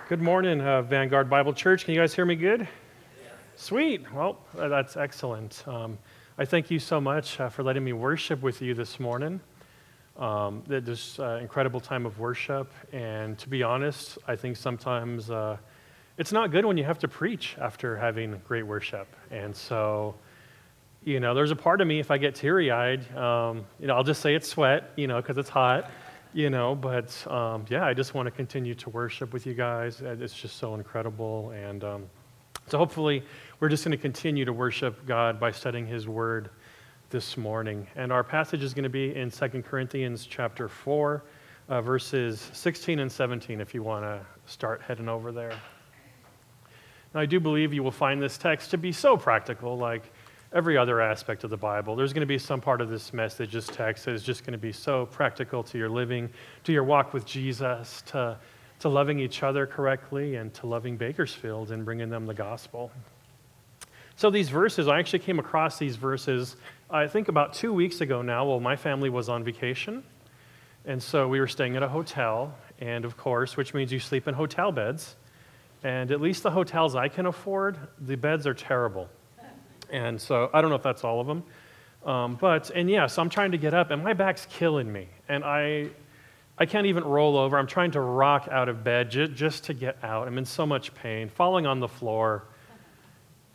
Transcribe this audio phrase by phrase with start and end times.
[0.08, 1.84] Good morning, uh, Vanguard Bible Church.
[1.84, 2.68] Can you guys hear me good?
[3.56, 4.04] Sweet.
[4.12, 5.64] Well, that's excellent.
[5.66, 5.98] Um,
[6.36, 9.40] I thank you so much uh, for letting me worship with you this morning.
[10.16, 15.58] Um, this uh, incredible time of worship, and to be honest, I think sometimes uh,
[16.18, 19.06] it's not good when you have to preach after having great worship.
[19.30, 20.16] And so,
[21.04, 24.02] you know, there's a part of me if I get teary-eyed, um, you know, I'll
[24.02, 25.88] just say it's sweat, you know, because it's hot,
[26.32, 26.74] you know.
[26.74, 30.00] But um, yeah, I just want to continue to worship with you guys.
[30.00, 32.06] It's just so incredible, and um,
[32.66, 33.22] so hopefully
[33.60, 36.50] we're just going to continue to worship God by studying His Word
[37.10, 37.86] this morning.
[37.94, 41.22] And our passage is going to be in 2 Corinthians chapter 4,
[41.68, 45.52] uh, verses 16 and 17, if you want to start heading over there.
[47.14, 50.10] Now, I do believe you will find this text to be so practical, like
[50.52, 51.94] every other aspect of the Bible.
[51.94, 54.52] There's going to be some part of this message, this text, that is just going
[54.52, 56.30] to be so practical to your living,
[56.64, 58.38] to your walk with Jesus, to,
[58.84, 62.92] to loving each other correctly, and to loving Bakersfield and bringing them the gospel.
[64.14, 66.56] So, these verses, I actually came across these verses,
[66.90, 68.44] I think about two weeks ago now.
[68.44, 70.04] Well, my family was on vacation.
[70.84, 74.28] And so we were staying at a hotel, and of course, which means you sleep
[74.28, 75.16] in hotel beds.
[75.82, 79.08] And at least the hotels I can afford, the beds are terrible.
[79.88, 81.42] And so I don't know if that's all of them.
[82.04, 85.08] Um, but, and yeah, so I'm trying to get up, and my back's killing me.
[85.26, 85.88] And I,
[86.56, 87.58] I can't even roll over.
[87.58, 90.28] I'm trying to rock out of bed j- just to get out.
[90.28, 92.44] I'm in so much pain, falling on the floor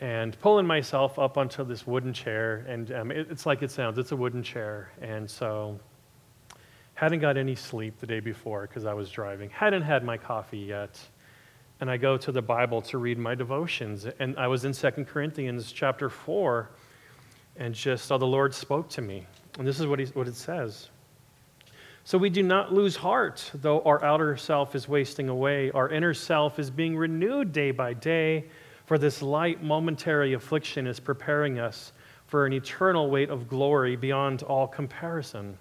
[0.02, 2.66] and pulling myself up onto this wooden chair.
[2.68, 4.92] And um, it, it's like it sounds, it's a wooden chair.
[5.02, 5.80] And so,
[6.94, 10.60] hadn't got any sleep the day before because I was driving, hadn't had my coffee
[10.60, 11.00] yet.
[11.80, 14.06] And I go to the Bible to read my devotions.
[14.20, 16.70] And I was in 2 Corinthians chapter 4,
[17.56, 19.26] and just saw the Lord spoke to me.
[19.58, 20.90] And this is what, he, what it says.
[22.10, 25.70] So we do not lose heart, though our outer self is wasting away.
[25.70, 28.46] Our inner self is being renewed day by day.
[28.88, 31.94] For this light momentary affliction is preparing us
[32.26, 35.56] for an eternal weight of glory beyond all comparison.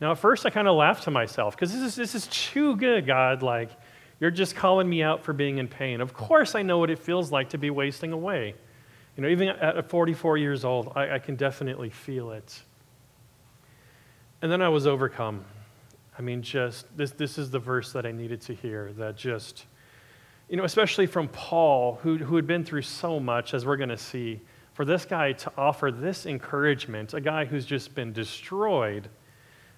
[0.00, 2.76] Now, at first, I kind of laughed to myself because this is, this is too
[2.76, 3.42] good, God.
[3.42, 3.70] Like,
[4.20, 6.00] you're just calling me out for being in pain.
[6.00, 8.54] Of course, I know what it feels like to be wasting away.
[9.16, 12.62] You know, even at 44 years old, I, I can definitely feel it.
[14.42, 15.44] And then I was overcome.
[16.18, 19.66] I mean, just this, this is the verse that I needed to hear that just
[20.50, 23.88] you know, especially from Paul, who, who had been through so much, as we're going
[23.88, 24.40] to see,
[24.74, 29.08] for this guy to offer this encouragement, a guy who's just been destroyed,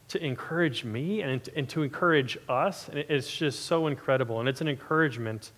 [0.09, 4.41] to encourage me and, and to encourage us, and it's just so incredible.
[4.41, 5.53] And it's an encouragement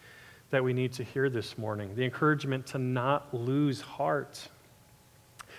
[0.50, 4.48] that we need to hear this morning the encouragement to not lose heart.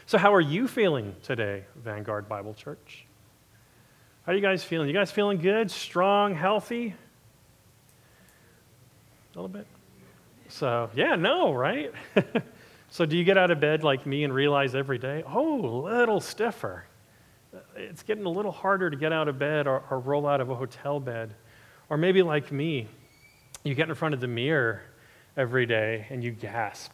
[0.05, 3.04] So, how are you feeling today, Vanguard Bible Church?
[4.25, 4.87] How are you guys feeling?
[4.87, 6.95] You guys feeling good, strong, healthy?
[9.35, 9.67] A little bit?
[10.47, 11.91] So, yeah, no, right?
[12.89, 15.73] so, do you get out of bed like me and realize every day, oh, a
[15.83, 16.85] little stiffer?
[17.75, 20.49] It's getting a little harder to get out of bed or, or roll out of
[20.49, 21.35] a hotel bed.
[21.91, 22.87] Or maybe like me,
[23.63, 24.81] you get in front of the mirror
[25.37, 26.93] every day and you gasp,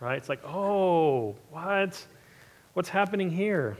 [0.00, 0.16] right?
[0.16, 2.02] It's like, oh, what?
[2.72, 3.76] What's happening here?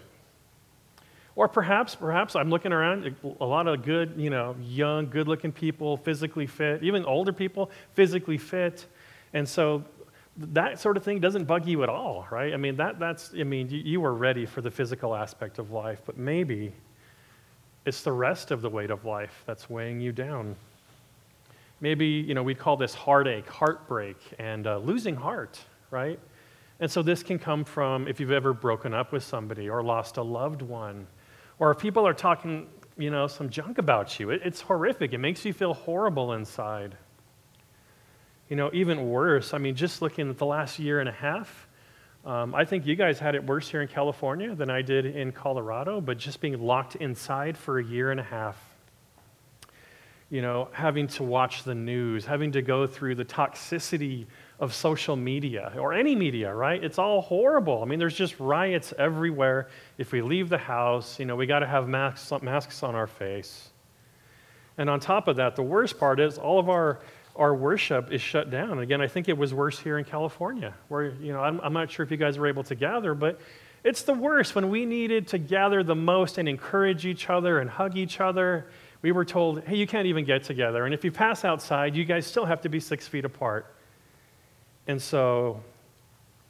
[1.40, 5.52] Or perhaps, perhaps I'm looking around, a lot of good, you know, young, good looking
[5.52, 8.84] people, physically fit, even older people, physically fit.
[9.32, 9.82] And so
[10.36, 12.52] that sort of thing doesn't bug you at all, right?
[12.52, 16.02] I mean, that, that's, I mean, you, you ready for the physical aspect of life,
[16.04, 16.74] but maybe
[17.86, 20.54] it's the rest of the weight of life that's weighing you down.
[21.80, 25.58] Maybe, you know, we'd call this heartache, heartbreak, and uh, losing heart,
[25.90, 26.20] right?
[26.80, 30.18] And so this can come from if you've ever broken up with somebody or lost
[30.18, 31.06] a loved one
[31.60, 32.66] or if people are talking,
[32.96, 35.12] you know, some junk about you, it, it's horrific.
[35.12, 36.96] It makes you feel horrible inside.
[38.48, 41.68] You know, even worse, I mean, just looking at the last year and a half,
[42.24, 45.32] um, I think you guys had it worse here in California than I did in
[45.32, 48.56] Colorado, but just being locked inside for a year and a half.
[50.30, 54.26] You know, having to watch the news, having to go through the toxicity
[54.60, 56.84] of social media or any media, right?
[56.84, 57.82] It's all horrible.
[57.82, 59.68] I mean, there's just riots everywhere.
[59.98, 63.06] If we leave the house, you know, we got to have masks, masks on our
[63.06, 63.70] face.
[64.76, 67.00] And on top of that, the worst part is all of our
[67.36, 68.80] our worship is shut down.
[68.80, 71.90] Again, I think it was worse here in California, where, you know, I'm, I'm not
[71.90, 73.40] sure if you guys were able to gather, but
[73.82, 77.70] it's the worst when we needed to gather the most and encourage each other and
[77.70, 78.66] hug each other.
[79.00, 80.84] We were told, hey, you can't even get together.
[80.84, 83.74] And if you pass outside, you guys still have to be six feet apart.
[84.86, 85.62] And so,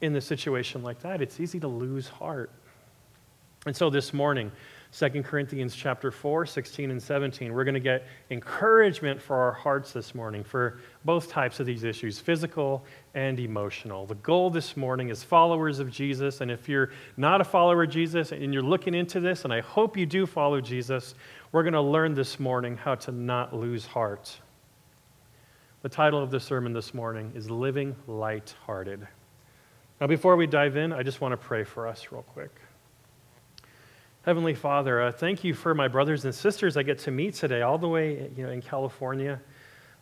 [0.01, 2.51] in a situation like that, it's easy to lose heart.
[3.67, 4.51] And so this morning,
[4.93, 7.53] 2 Corinthians chapter 4, 16 and 17.
[7.53, 11.85] We're going to get encouragement for our hearts this morning for both types of these
[11.85, 12.83] issues, physical
[13.15, 14.07] and emotional.
[14.07, 17.91] The goal this morning is followers of Jesus, and if you're not a follower of
[17.91, 21.15] Jesus and you're looking into this, and I hope you do follow Jesus,
[21.53, 24.41] we're going to learn this morning how to not lose heart.
[25.83, 29.09] The title of the sermon this morning is Living Light-Hearted.
[29.99, 32.51] Now, before we dive in, I just want to pray for us real quick.
[34.27, 37.63] Heavenly Father, uh, thank you for my brothers and sisters I get to meet today,
[37.63, 39.41] all the way you know, in California.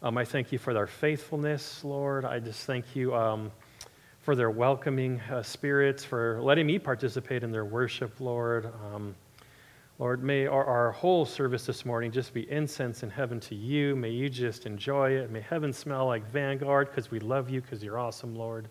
[0.03, 2.25] Um, I thank you for their faithfulness, Lord.
[2.25, 3.53] I just thank you um,
[4.23, 8.69] for their welcoming uh, spirits, for letting me participate in their worship, Lord.
[8.93, 9.15] Um,
[9.99, 13.97] Lord, may our, our, whole service this morning just be incense in heaven to you.
[13.97, 15.29] May you just enjoy it.
[15.33, 18.69] May heaven smell like Vanguard because we love you because you're awesome, Lord.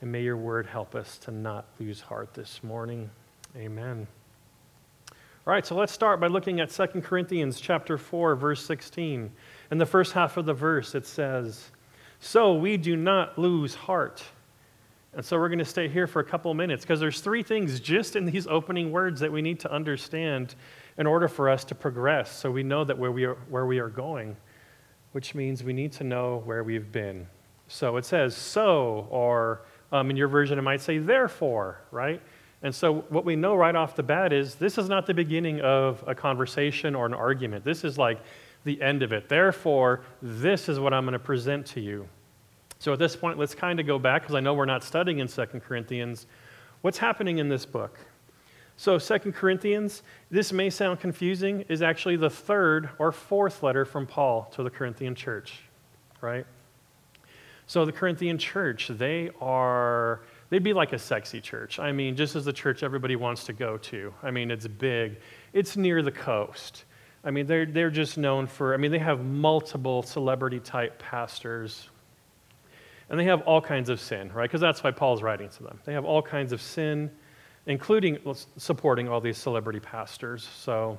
[0.00, 3.08] And may your word help us to not lose heart this morning.
[3.56, 4.08] Amen.
[5.12, 9.30] All right, so let's start by looking at 2 Corinthians chapter 4 verse 16.
[9.70, 11.70] In the first half of the verse it says,
[12.18, 14.24] "So we do not lose heart."
[15.14, 17.80] And so we're going to stay here for a couple minutes because there's three things
[17.80, 20.54] just in these opening words that we need to understand
[20.98, 23.78] in order for us to progress so we know that where we are, where we
[23.78, 24.36] are going,
[25.12, 27.26] which means we need to know where we've been.
[27.68, 29.62] So it says so, or
[29.92, 32.20] um, in your version it might say therefore, right?
[32.62, 35.60] And so, what we know right off the bat is this is not the beginning
[35.60, 37.64] of a conversation or an argument.
[37.64, 38.20] This is like
[38.64, 39.28] the end of it.
[39.28, 42.08] Therefore, this is what I'm going to present to you.
[42.78, 45.18] So, at this point, let's kind of go back because I know we're not studying
[45.18, 46.26] in 2 Corinthians.
[46.82, 47.98] What's happening in this book?
[48.76, 54.06] So, 2 Corinthians, this may sound confusing, is actually the third or fourth letter from
[54.06, 55.60] Paul to the Corinthian church,
[56.20, 56.46] right?
[57.66, 60.20] So, the Corinthian church, they are
[60.50, 61.78] They'd be like a sexy church.
[61.78, 64.14] I mean, just as the church everybody wants to go to.
[64.22, 65.18] I mean, it's big,
[65.52, 66.84] it's near the coast.
[67.24, 71.90] I mean, they're, they're just known for, I mean, they have multiple celebrity type pastors.
[73.10, 74.44] And they have all kinds of sin, right?
[74.44, 75.80] Because that's why Paul's writing to them.
[75.84, 77.10] They have all kinds of sin,
[77.66, 78.18] including
[78.56, 80.46] supporting all these celebrity pastors.
[80.60, 80.98] So,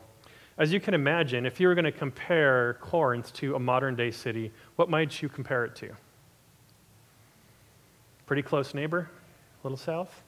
[0.58, 4.12] as you can imagine, if you were going to compare Corinth to a modern day
[4.12, 5.90] city, what might you compare it to?
[8.26, 9.10] Pretty close neighbor?
[9.64, 10.22] A little south?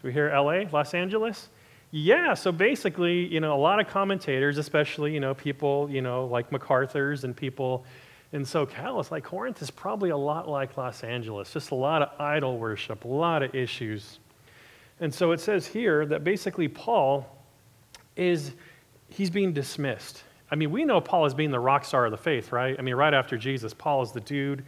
[0.00, 1.48] Do we hear LA, Los Angeles?
[1.90, 6.24] Yeah, so basically, you know, a lot of commentators, especially, you know, people, you know,
[6.24, 7.84] like MacArthur's and people
[8.32, 12.02] in SoCal, it's like Corinth is probably a lot like Los Angeles, just a lot
[12.02, 14.18] of idol worship, a lot of issues.
[15.00, 17.26] And so it says here that basically Paul
[18.16, 18.52] is,
[19.08, 20.22] he's being dismissed.
[20.50, 22.76] I mean, we know Paul as being the rock star of the faith, right?
[22.78, 24.64] I mean, right after Jesus, Paul is the dude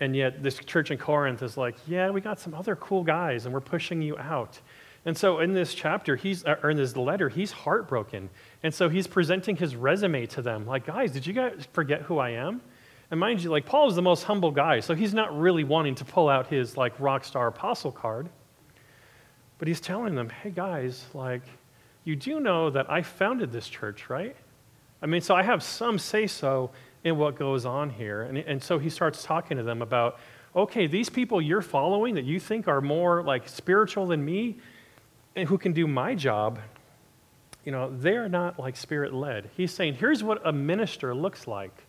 [0.00, 3.44] and yet, this church in Corinth is like, yeah, we got some other cool guys,
[3.44, 4.60] and we're pushing you out.
[5.06, 8.30] And so, in this chapter, he's, uh, or in this letter, he's heartbroken.
[8.62, 12.18] And so, he's presenting his resume to them like, guys, did you guys forget who
[12.18, 12.60] I am?
[13.10, 15.94] And mind you, like, Paul is the most humble guy, so he's not really wanting
[15.96, 18.28] to pull out his, like, rock star apostle card.
[19.58, 21.42] But he's telling them, hey, guys, like,
[22.04, 24.36] you do know that I founded this church, right?
[25.02, 26.70] I mean, so I have some say so
[27.04, 28.22] in what goes on here.
[28.22, 30.18] And, and so he starts talking to them about,
[30.56, 34.56] okay, these people you're following that you think are more like spiritual than me
[35.36, 36.58] and who can do my job,
[37.64, 39.50] you know, they're not like spirit led.
[39.56, 41.83] He's saying, here's what a minister looks like.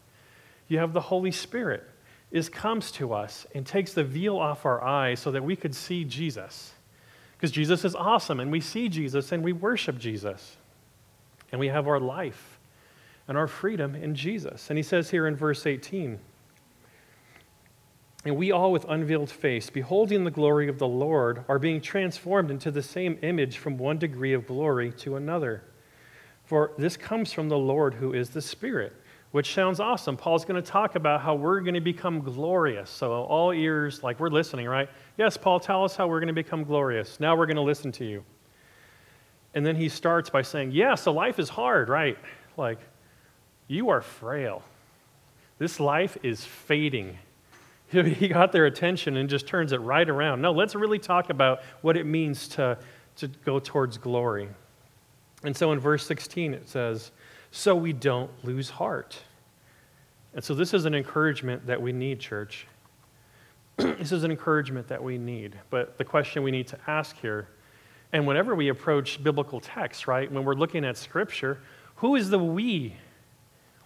[0.67, 1.83] You have the Holy Spirit
[2.31, 5.75] is comes to us and takes the veil off our eyes so that we could
[5.75, 6.73] see Jesus.
[7.37, 10.57] Because Jesus is awesome and we see Jesus and we worship Jesus.
[11.51, 12.59] And we have our life
[13.27, 14.69] and our freedom in Jesus.
[14.69, 16.19] And he says here in verse 18,
[18.25, 22.49] and we all, with unveiled face, beholding the glory of the Lord, are being transformed
[22.49, 25.63] into the same image from one degree of glory to another.
[26.43, 28.93] For this comes from the Lord who is the Spirit,
[29.35, 30.15] which sounds awesome.
[30.15, 32.89] Paul's going to talk about how we're going to become glorious.
[32.89, 34.87] So, all ears, like we're listening, right?
[35.17, 37.19] Yes, Paul, tell us how we're going to become glorious.
[37.19, 38.23] Now we're going to listen to you.
[39.53, 42.17] And then he starts by saying, Yeah, so life is hard, right?
[42.55, 42.79] Like,
[43.67, 44.63] you are frail.
[45.57, 47.17] This life is fading.
[47.91, 50.41] He got their attention and just turns it right around.
[50.41, 52.77] No, let's really talk about what it means to,
[53.17, 54.47] to go towards glory.
[55.43, 57.11] And so in verse 16 it says,
[57.51, 59.17] So we don't lose heart.
[60.33, 62.67] And so, this is an encouragement that we need, church.
[63.77, 65.57] this is an encouragement that we need.
[65.69, 67.47] But the question we need to ask here,
[68.11, 71.59] and whenever we approach biblical texts, right, when we're looking at Scripture,
[71.95, 72.95] who is the we?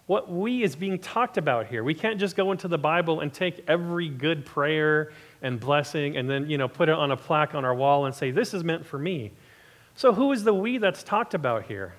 [0.06, 1.84] What we is being talked about here.
[1.84, 6.28] We can't just go into the Bible and take every good prayer and blessing and
[6.28, 8.64] then, you know, put it on a plaque on our wall and say, this is
[8.64, 9.30] meant for me.
[9.94, 11.94] So, who is the we that's talked about here?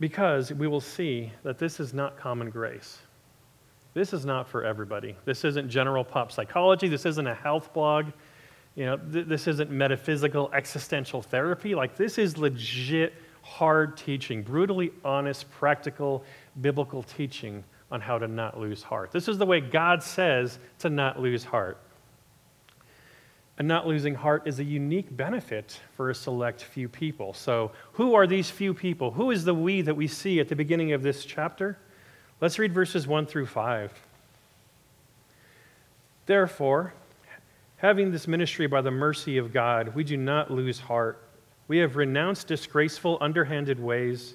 [0.00, 2.98] Because we will see that this is not common grace.
[3.94, 5.16] This is not for everybody.
[5.24, 6.88] This isn't general pop psychology.
[6.88, 8.06] This isn't a health blog.
[8.74, 11.76] You know, th- this isn't metaphysical existential therapy.
[11.76, 16.24] Like, this is legit hard teaching, brutally honest, practical,
[16.60, 19.12] biblical teaching on how to not lose heart.
[19.12, 21.78] This is the way God says to not lose heart.
[23.56, 27.32] And not losing heart is a unique benefit for a select few people.
[27.34, 29.12] So, who are these few people?
[29.12, 31.78] Who is the we that we see at the beginning of this chapter?
[32.40, 33.92] Let's read verses 1 through 5.
[36.26, 36.94] Therefore,
[37.76, 41.22] having this ministry by the mercy of God, we do not lose heart.
[41.68, 44.34] We have renounced disgraceful, underhanded ways.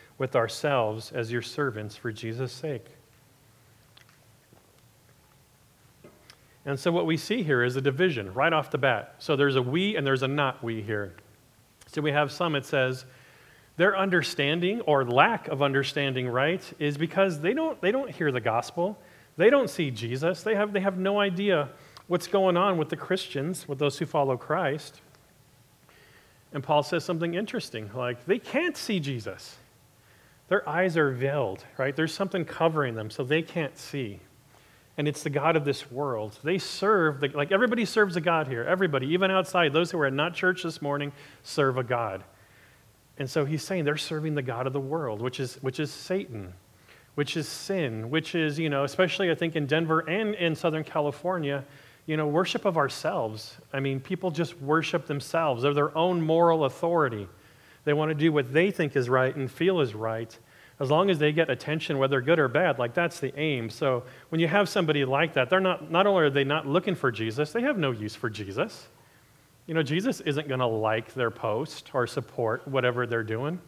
[0.21, 2.85] with ourselves as your servants for Jesus' sake.
[6.63, 9.15] And so, what we see here is a division right off the bat.
[9.17, 11.15] So, there's a we and there's a not we here.
[11.87, 13.05] So, we have some, it says,
[13.77, 18.39] their understanding or lack of understanding, right, is because they don't, they don't hear the
[18.39, 18.99] gospel.
[19.37, 20.43] They don't see Jesus.
[20.43, 21.69] They have, they have no idea
[22.05, 25.01] what's going on with the Christians, with those who follow Christ.
[26.53, 29.57] And Paul says something interesting like, they can't see Jesus.
[30.51, 31.95] Their eyes are veiled, right?
[31.95, 34.19] There's something covering them, so they can't see.
[34.97, 36.37] And it's the God of this world.
[36.43, 38.65] They serve, the, like everybody serves a God here.
[38.65, 42.25] Everybody, even outside, those who are not church this morning, serve a God.
[43.17, 45.89] And so he's saying they're serving the God of the world, which is, which is
[45.89, 46.53] Satan,
[47.15, 50.83] which is sin, which is, you know, especially I think in Denver and in Southern
[50.83, 51.63] California,
[52.07, 53.55] you know, worship of ourselves.
[53.71, 55.63] I mean, people just worship themselves.
[55.63, 57.29] They're their own moral authority.
[57.83, 60.37] They want to do what they think is right and feel is right.
[60.79, 63.69] As long as they get attention, whether good or bad, like that's the aim.
[63.69, 66.95] So when you have somebody like that, they're not, not only are they not looking
[66.95, 68.87] for Jesus, they have no use for Jesus.
[69.67, 73.59] You know, Jesus isn't going to like their post or support whatever they're doing.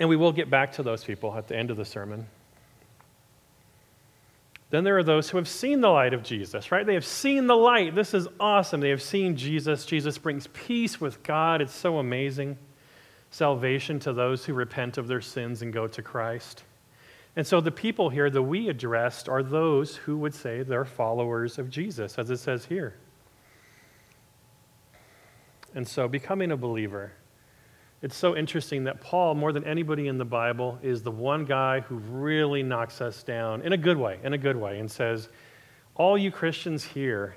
[0.00, 2.26] And we will get back to those people at the end of the sermon.
[4.74, 6.84] Then there are those who have seen the light of Jesus, right?
[6.84, 7.94] They have seen the light.
[7.94, 8.80] This is awesome.
[8.80, 9.86] They have seen Jesus.
[9.86, 11.60] Jesus brings peace with God.
[11.60, 12.58] It's so amazing.
[13.30, 16.64] Salvation to those who repent of their sins and go to Christ.
[17.36, 21.56] And so the people here that we addressed are those who would say they're followers
[21.56, 22.96] of Jesus, as it says here.
[25.76, 27.12] And so becoming a believer
[28.04, 31.80] it's so interesting that Paul, more than anybody in the Bible, is the one guy
[31.80, 35.30] who really knocks us down in a good way, in a good way, and says,
[35.94, 37.34] All you Christians here,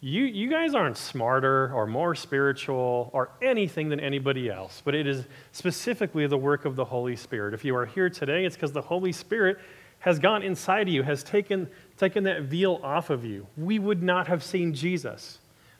[0.00, 5.06] you, you guys aren't smarter or more spiritual or anything than anybody else, but it
[5.06, 7.54] is specifically the work of the Holy Spirit.
[7.54, 9.58] If you are here today, it's because the Holy Spirit
[10.00, 13.46] has gone inside of you, has taken, taken that veil off of you.
[13.56, 15.38] We would not have seen Jesus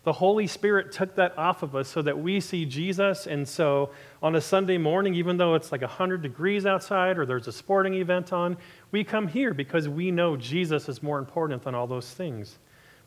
[0.08, 3.26] the Holy Spirit took that off of us so that we see Jesus.
[3.26, 3.90] And so
[4.22, 7.92] on a Sunday morning, even though it's like 100 degrees outside or there's a sporting
[7.92, 8.56] event on,
[8.90, 12.58] we come here because we know Jesus is more important than all those things.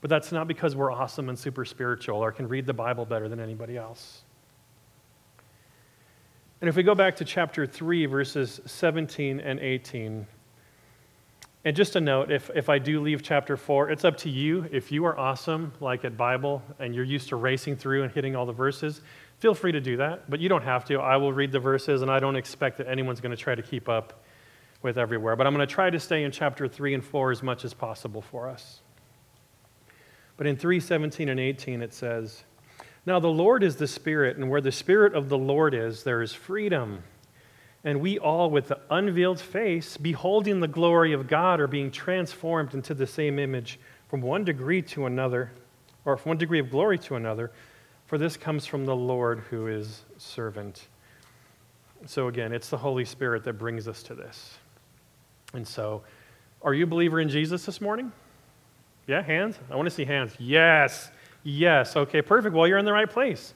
[0.01, 3.27] But that's not because we're awesome and super spiritual or can read the Bible better
[3.27, 4.21] than anybody else.
[6.61, 10.27] And if we go back to chapter 3, verses 17 and 18,
[11.63, 14.67] and just a note if, if I do leave chapter four, it's up to you.
[14.71, 18.35] If you are awesome, like at Bible, and you're used to racing through and hitting
[18.35, 19.01] all the verses,
[19.37, 20.27] feel free to do that.
[20.27, 20.99] But you don't have to.
[20.99, 23.61] I will read the verses, and I don't expect that anyone's going to try to
[23.61, 24.23] keep up
[24.81, 25.35] with everywhere.
[25.35, 27.75] But I'm going to try to stay in chapter three and four as much as
[27.75, 28.81] possible for us.
[30.37, 32.43] But in 317 and 18, it says,
[33.05, 36.23] Now the Lord is the Spirit, and where the Spirit of the Lord is, there
[36.23, 37.03] is freedom.
[37.83, 42.73] And we all, with the unveiled face, beholding the glory of God, are being transformed
[42.73, 45.51] into the same image from one degree to another,
[46.05, 47.51] or from one degree of glory to another,
[48.05, 50.87] for this comes from the Lord who is servant.
[52.05, 54.57] So again, it's the Holy Spirit that brings us to this.
[55.53, 56.03] And so
[56.63, 58.11] Are you a believer in Jesus this morning?
[59.07, 59.57] Yeah, hands?
[59.71, 60.35] I want to see hands.
[60.37, 61.09] Yes,
[61.43, 61.95] yes.
[61.95, 62.55] Okay, perfect.
[62.55, 63.55] Well, you're in the right place.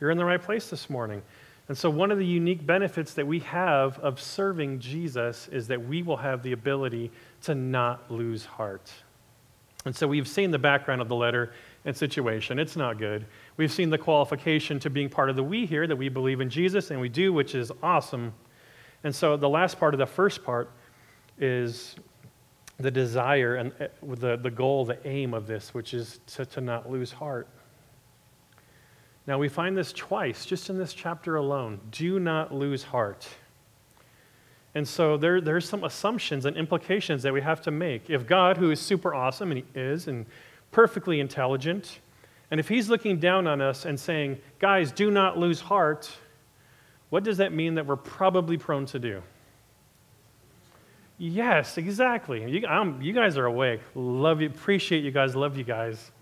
[0.00, 1.20] You're in the right place this morning.
[1.68, 5.86] And so, one of the unique benefits that we have of serving Jesus is that
[5.86, 7.10] we will have the ability
[7.42, 8.90] to not lose heart.
[9.84, 11.52] And so, we've seen the background of the letter
[11.84, 12.58] and situation.
[12.58, 13.26] It's not good.
[13.58, 16.48] We've seen the qualification to being part of the we here, that we believe in
[16.48, 18.32] Jesus, and we do, which is awesome.
[19.04, 20.70] And so, the last part of the first part
[21.38, 21.96] is
[22.78, 26.60] the desire and uh, the, the goal, the aim of this, which is to, to
[26.62, 27.46] not lose heart.
[29.28, 31.80] Now, we find this twice, just in this chapter alone.
[31.90, 33.28] Do not lose heart.
[34.74, 38.08] And so there, there's some assumptions and implications that we have to make.
[38.08, 40.24] If God, who is super awesome, and He is, and
[40.72, 41.98] perfectly intelligent,
[42.50, 46.10] and if He's looking down on us and saying, guys, do not lose heart,
[47.10, 49.22] what does that mean that we're probably prone to do?
[51.18, 52.50] Yes, exactly.
[52.50, 52.66] You,
[53.02, 53.82] you guys are awake.
[53.94, 54.48] Love you.
[54.48, 55.36] Appreciate you guys.
[55.36, 56.12] Love you guys.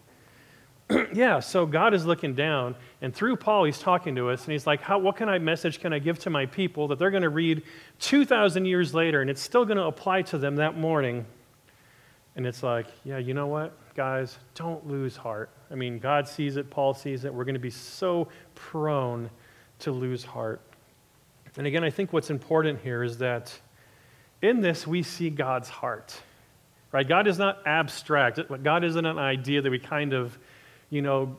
[1.12, 4.66] yeah, so God is looking down, and through Paul, he's talking to us, and he's
[4.66, 7.28] like, What kind of message can I give to my people that they're going to
[7.28, 7.62] read
[8.00, 11.26] 2,000 years later, and it's still going to apply to them that morning?
[12.36, 14.38] And it's like, Yeah, you know what, guys?
[14.54, 15.50] Don't lose heart.
[15.72, 17.34] I mean, God sees it, Paul sees it.
[17.34, 19.28] We're going to be so prone
[19.80, 20.60] to lose heart.
[21.56, 23.58] And again, I think what's important here is that
[24.40, 26.20] in this, we see God's heart.
[26.92, 27.06] Right?
[27.06, 28.38] God is not abstract.
[28.62, 30.38] God isn't an idea that we kind of
[30.90, 31.38] you know,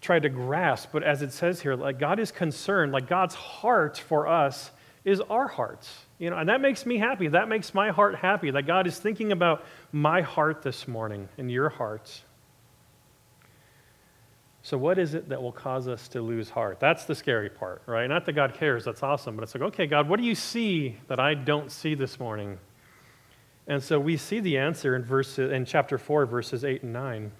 [0.00, 0.90] try to grasp.
[0.92, 4.70] But as it says here, like God is concerned, like God's heart for us
[5.04, 5.92] is our hearts.
[6.18, 7.28] You know, and that makes me happy.
[7.28, 11.50] That makes my heart happy that God is thinking about my heart this morning and
[11.50, 12.22] your hearts.
[14.62, 16.80] So, what is it that will cause us to lose heart?
[16.80, 18.08] That's the scary part, right?
[18.08, 20.96] Not that God cares, that's awesome, but it's like, okay, God, what do you see
[21.06, 22.58] that I don't see this morning?
[23.68, 27.32] And so we see the answer in, verse, in chapter 4, verses 8 and 9.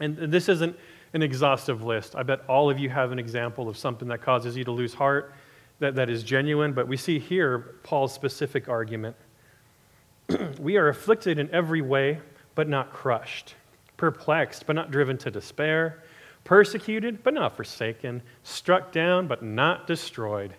[0.00, 0.76] And this isn't
[1.14, 2.14] an exhaustive list.
[2.14, 4.94] I bet all of you have an example of something that causes you to lose
[4.94, 5.32] heart
[5.78, 9.16] that, that is genuine, but we see here Paul's specific argument.
[10.60, 12.18] we are afflicted in every way,
[12.54, 13.54] but not crushed,
[13.96, 16.02] perplexed, but not driven to despair,
[16.44, 20.54] persecuted, but not forsaken, struck down, but not destroyed.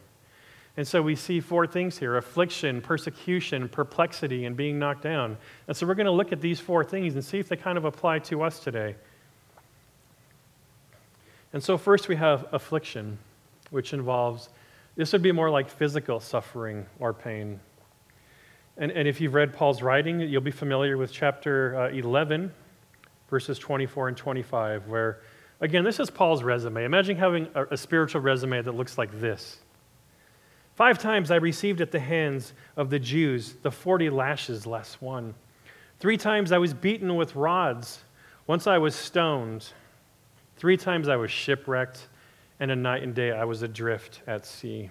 [0.78, 5.38] And so we see four things here affliction, persecution, perplexity, and being knocked down.
[5.68, 7.80] And so we're going to look at these four things and see if they kind
[7.80, 8.96] of apply to us today.
[11.54, 13.18] And so, first we have affliction,
[13.70, 14.50] which involves,
[14.96, 17.60] this would be more like physical suffering or pain.
[18.78, 22.52] And, and if you've read Paul's writing, you'll be familiar with chapter uh, 11,
[23.30, 25.22] verses 24 and 25, where,
[25.62, 26.84] again, this is Paul's resume.
[26.84, 29.60] Imagine having a, a spiritual resume that looks like this.
[30.76, 35.34] Five times I received at the hands of the Jews the 40 lashes less one.
[36.00, 38.04] Three times I was beaten with rods.
[38.46, 39.74] Once I was stoned.
[40.58, 42.08] Three times I was shipwrecked,
[42.60, 44.89] and a night and day I was adrift at sea.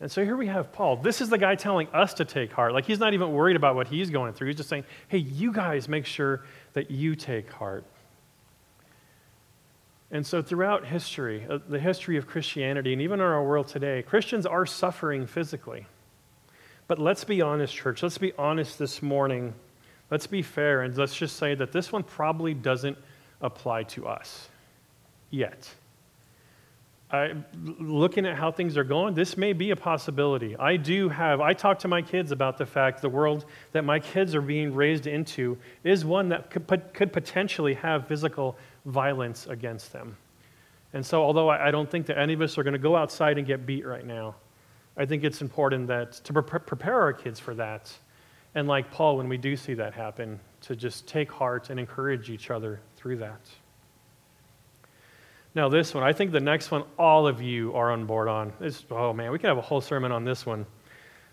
[0.00, 0.96] And so here we have Paul.
[0.96, 2.72] This is the guy telling us to take heart.
[2.72, 4.48] Like he's not even worried about what he's going through.
[4.48, 7.84] He's just saying, hey, you guys make sure that you take heart.
[10.10, 14.02] And so throughout history, uh, the history of Christianity, and even in our world today,
[14.02, 15.86] Christians are suffering physically.
[16.86, 18.02] But let's be honest, church.
[18.02, 19.54] Let's be honest this morning.
[20.10, 22.98] Let's be fair, and let's just say that this one probably doesn't
[23.42, 24.48] apply to us
[25.30, 25.68] yet.
[27.10, 27.34] I,
[27.78, 30.56] looking at how things are going, this may be a possibility.
[30.56, 33.98] I do have, I talk to my kids about the fact the world that my
[33.98, 39.92] kids are being raised into is one that could, could potentially have physical violence against
[39.92, 40.16] them.
[40.94, 42.96] And so, although I, I don't think that any of us are going to go
[42.96, 44.36] outside and get beat right now,
[44.96, 47.92] I think it's important that to pre- prepare our kids for that.
[48.54, 52.30] And like Paul, when we do see that happen, to just take heart and encourage
[52.30, 53.40] each other through that.
[55.54, 58.52] Now, this one, I think the next one, all of you are on board on.
[58.58, 60.66] This, oh man, we could have a whole sermon on this one.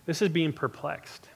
[0.05, 1.29] This is being perplexed.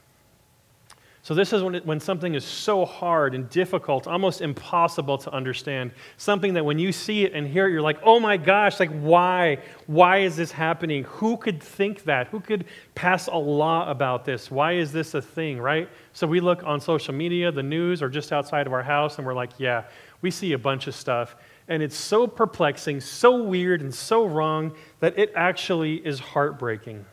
[1.26, 5.32] So, this is when, it, when something is so hard and difficult, almost impossible to
[5.32, 5.92] understand.
[6.18, 8.92] Something that when you see it and hear it, you're like, oh my gosh, like,
[8.92, 9.60] why?
[9.88, 11.06] Why is this happening?
[11.06, 12.28] Who could think that?
[12.28, 14.52] Who could pass a law about this?
[14.52, 15.88] Why is this a thing, right?
[16.12, 19.26] So, we look on social media, the news, or just outside of our house, and
[19.26, 19.86] we're like, yeah,
[20.22, 21.38] we see a bunch of stuff.
[21.70, 27.06] And it's so perplexing, so weird, and so wrong that it actually is heartbreaking.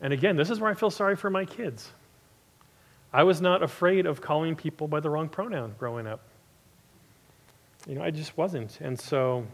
[0.00, 1.92] And again, this is where I feel sorry for my kids
[3.12, 6.20] I was not afraid of calling people by the wrong pronoun growing up.
[7.86, 8.80] You know, I just wasn't.
[8.80, 9.46] And so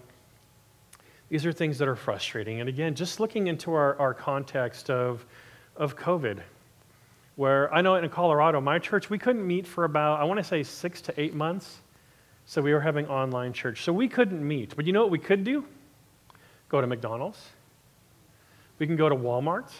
[1.28, 2.60] these are things that are frustrating.
[2.60, 5.24] And again, just looking into our, our context of,
[5.76, 6.40] of COVID,
[7.36, 10.44] where I know in Colorado, my church, we couldn't meet for about, I want to
[10.44, 11.78] say six to eight months.
[12.46, 13.82] So we were having online church.
[13.82, 14.74] So we couldn't meet.
[14.76, 15.64] But you know what we could do?
[16.68, 17.40] Go to McDonald's.
[18.78, 19.70] We can go to Walmart.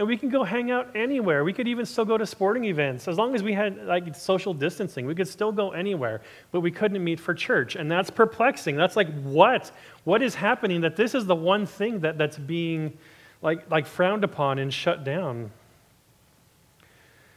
[0.00, 1.44] And we can go hang out anywhere.
[1.44, 3.06] We could even still go to sporting events.
[3.06, 6.22] As long as we had like social distancing, we could still go anywhere.
[6.52, 7.76] But we couldn't meet for church.
[7.76, 8.76] And that's perplexing.
[8.76, 9.70] That's like, what?
[10.04, 12.96] What is happening that this is the one thing that, that's being
[13.42, 15.50] like, like frowned upon and shut down?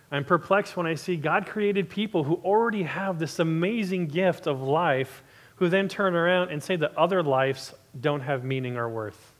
[0.09, 4.61] I'm perplexed when I see God created people who already have this amazing gift of
[4.61, 5.21] life,
[5.57, 9.32] who then turn around and say that other lives don't have meaning or worth.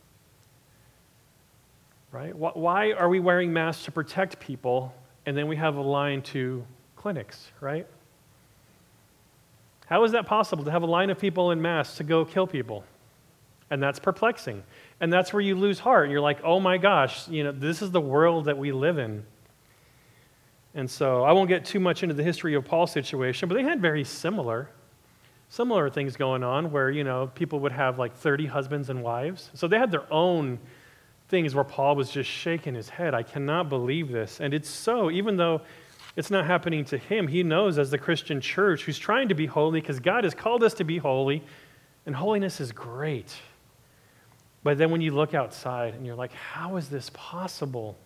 [2.13, 2.35] Right?
[2.35, 4.93] Why are we wearing masks to protect people
[5.25, 6.63] and then we have a line to
[6.95, 7.87] clinics, right?
[9.87, 12.45] How is that possible to have a line of people in masks to go kill
[12.45, 12.83] people?
[13.71, 14.61] And that's perplexing.
[15.01, 16.11] And that's where you lose heart.
[16.11, 19.25] You're like, oh my gosh, you know, this is the world that we live in.
[20.75, 23.63] And so I won't get too much into the history of Paul's situation, but they
[23.63, 24.69] had very similar,
[25.49, 29.49] similar things going on where, you know, people would have like 30 husbands and wives.
[29.55, 30.59] So they had their own
[31.33, 33.15] things where Paul was just shaking his head.
[33.15, 34.39] I cannot believe this.
[34.39, 35.61] And it's so, even though
[36.15, 39.47] it's not happening to him, he knows as the Christian church who's trying to be
[39.47, 41.41] holy because God has called us to be holy,
[42.05, 43.35] and holiness is great.
[44.61, 47.97] But then when you look outside and you're like, how is this possible?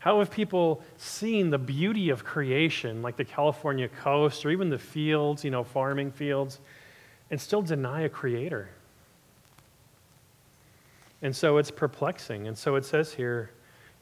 [0.00, 4.80] How have people seen the beauty of creation, like the California coast or even the
[4.80, 6.58] fields, you know, farming fields,
[7.30, 8.68] and still deny a creator?
[11.24, 12.48] And so it's perplexing.
[12.48, 13.50] And so it says here,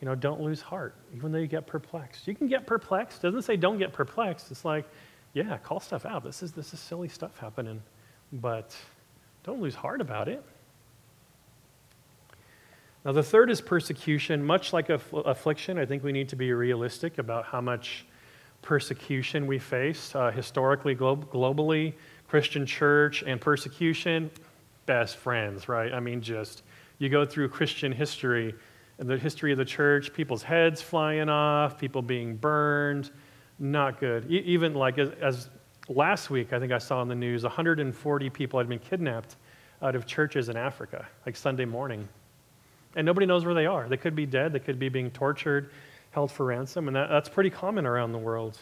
[0.01, 2.27] you know, don't lose heart, even though you get perplexed.
[2.27, 3.19] You can get perplexed.
[3.19, 4.51] It doesn't say don't get perplexed.
[4.51, 4.91] It's like,
[5.33, 6.25] yeah, call stuff out.
[6.25, 7.81] This is this is silly stuff happening.
[8.33, 8.77] But
[9.45, 10.45] don't lose heart about it.
[13.05, 14.45] Now, the third is persecution.
[14.45, 18.05] Much like aff- affliction, I think we need to be realistic about how much
[18.63, 21.95] persecution we face uh, historically, glo- globally.
[22.27, 24.29] Christian church and persecution,
[24.87, 25.93] best friends, right?
[25.93, 26.63] I mean, just
[26.99, 28.55] you go through Christian history
[28.99, 33.11] and the history of the church, people's heads flying off, people being burned,
[33.59, 34.31] not good.
[34.31, 35.51] E- even like as, as
[35.89, 39.37] last week, I think I saw in the news, 140 people had been kidnapped
[39.81, 42.09] out of churches in Africa, like Sunday morning.
[42.95, 43.89] And nobody knows where they are.
[43.89, 45.71] They could be dead, they could be being tortured,
[46.11, 48.59] held for ransom, and that, that's pretty common around the world.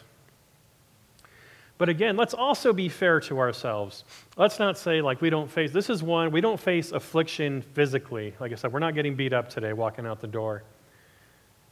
[1.81, 4.03] But again, let's also be fair to ourselves.
[4.37, 8.35] Let's not say, like, we don't face, this is one, we don't face affliction physically.
[8.39, 10.61] Like I said, we're not getting beat up today walking out the door.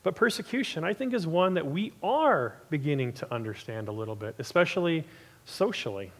[0.01, 4.33] But persecution, I think, is one that we are beginning to understand a little bit,
[4.39, 5.03] especially
[5.45, 6.11] socially,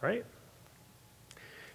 [0.00, 0.24] right?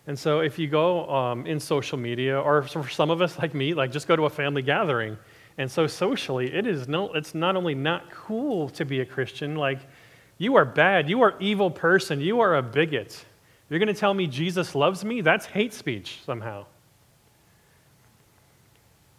[0.08, 3.54] And so if you go um, in social media, or for some of us like
[3.54, 5.18] me, like just go to a family gathering.
[5.58, 9.58] And so socially, it is no, it's not only not cool to be a Christian,
[9.58, 9.80] like
[10.42, 13.26] you are bad, you are evil person, you are a bigot.
[13.70, 15.22] You're going to tell me Jesus loves me?
[15.22, 16.66] That's hate speech somehow.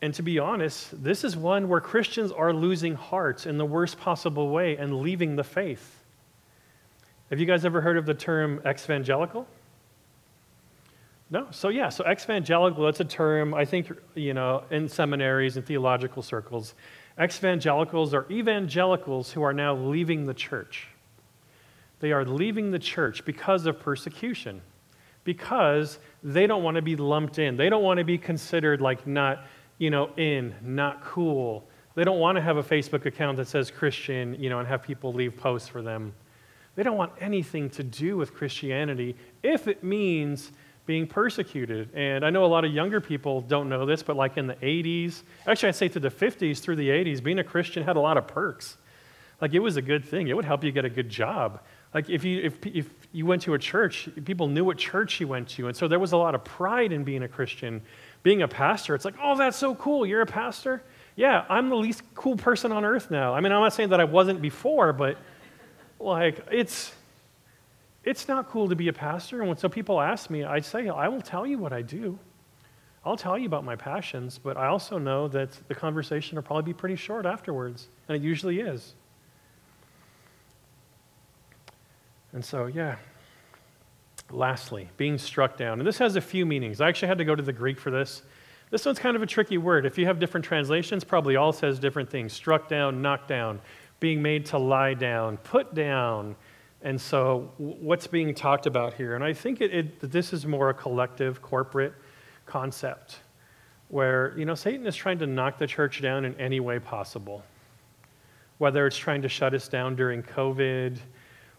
[0.02, 4.00] And to be honest, this is one where Christians are losing hearts in the worst
[4.00, 6.02] possible way and leaving the faith.
[7.30, 9.46] Have you guys ever heard of the term exvangelical?
[11.30, 11.46] No.
[11.52, 16.24] So, yeah, so exvangelical, that's a term, I think, you know, in seminaries and theological
[16.24, 16.74] circles.
[17.16, 20.88] Exvangelicals are evangelicals who are now leaving the church.
[22.02, 24.60] They are leaving the church because of persecution,
[25.22, 27.56] because they don't want to be lumped in.
[27.56, 29.46] They don't want to be considered like not,
[29.78, 31.64] you know, in, not cool.
[31.94, 34.82] They don't want to have a Facebook account that says Christian, you know, and have
[34.82, 36.12] people leave posts for them.
[36.74, 40.50] They don't want anything to do with Christianity if it means
[40.86, 41.88] being persecuted.
[41.94, 44.56] And I know a lot of younger people don't know this, but like in the
[44.56, 48.00] 80s, actually, I'd say through the 50s, through the 80s, being a Christian had a
[48.00, 48.76] lot of perks.
[49.40, 51.60] Like it was a good thing, it would help you get a good job.
[51.94, 55.28] Like if you, if, if you went to a church, people knew what church you
[55.28, 55.68] went to.
[55.68, 57.82] And so there was a lot of pride in being a Christian.
[58.22, 60.06] Being a pastor, it's like, oh, that's so cool.
[60.06, 60.82] You're a pastor?
[61.16, 63.34] Yeah, I'm the least cool person on earth now.
[63.34, 65.18] I mean, I'm not saying that I wasn't before, but
[65.98, 66.92] like, it's
[68.04, 69.40] it's not cool to be a pastor.
[69.40, 72.18] And when so people ask me, I say, I will tell you what I do.
[73.04, 76.72] I'll tell you about my passions, but I also know that the conversation will probably
[76.72, 78.94] be pretty short afterwards, and it usually is.
[82.32, 82.96] And so, yeah.
[84.30, 85.78] Lastly, being struck down.
[85.78, 86.80] And this has a few meanings.
[86.80, 88.22] I actually had to go to the Greek for this.
[88.70, 89.84] This one's kind of a tricky word.
[89.84, 93.60] If you have different translations, probably all says different things struck down, knocked down,
[94.00, 96.34] being made to lie down, put down,
[96.84, 99.14] and so, what's being talked about here?
[99.14, 101.92] And I think it, it, this is more a collective, corporate
[102.44, 103.18] concept
[103.88, 107.44] where, you know, Satan is trying to knock the church down in any way possible.
[108.62, 110.96] whether it's trying to shut us down during COVID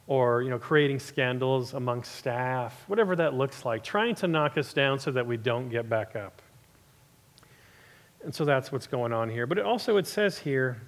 [0.07, 4.73] or you know, creating scandals amongst staff, whatever that looks like, trying to knock us
[4.73, 6.41] down so that we don't get back up.
[8.23, 9.45] And so that's what's going on here.
[9.45, 10.81] But it also it says here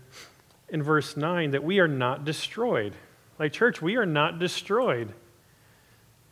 [0.69, 2.93] in verse 9 that we are not destroyed.
[3.39, 5.13] Like church, we are not destroyed.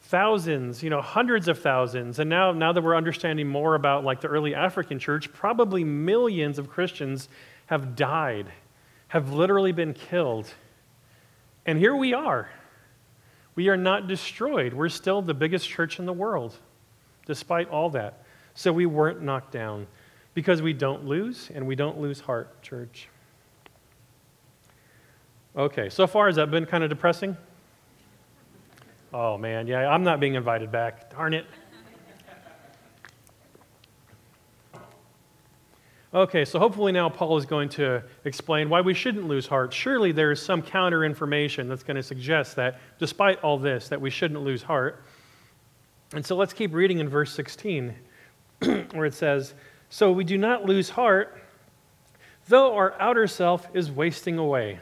[0.02, 4.19] Thousands, you know, hundreds of thousands, and now, now that we're understanding more about like
[4.22, 7.30] the early African church, probably millions of Christians
[7.67, 8.52] have died,
[9.08, 10.54] have literally been killed.
[11.65, 12.50] And here we are.
[13.56, 14.74] We are not destroyed.
[14.74, 16.56] We're still the biggest church in the world,
[17.26, 18.24] despite all that.
[18.56, 19.88] So we weren't knocked down
[20.34, 23.08] because we don't lose and we don't lose heart, church.
[25.56, 27.38] Okay, so far has that been kind of depressing?
[29.13, 31.12] Oh man, yeah, I'm not being invited back.
[31.12, 31.46] Darn it.
[36.13, 39.73] Okay, so hopefully now Paul is going to explain why we shouldn't lose heart.
[39.73, 43.99] Surely there is some counter information that's going to suggest that despite all this, that
[43.99, 45.04] we shouldn't lose heart.
[46.13, 47.95] And so let's keep reading in verse 16,
[48.91, 49.56] where it says,
[49.89, 51.43] So we do not lose heart,
[52.47, 54.80] though our outer self is wasting away.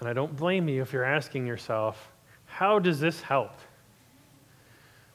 [0.00, 2.10] And I don't blame you if you're asking yourself,
[2.46, 3.52] how does this help?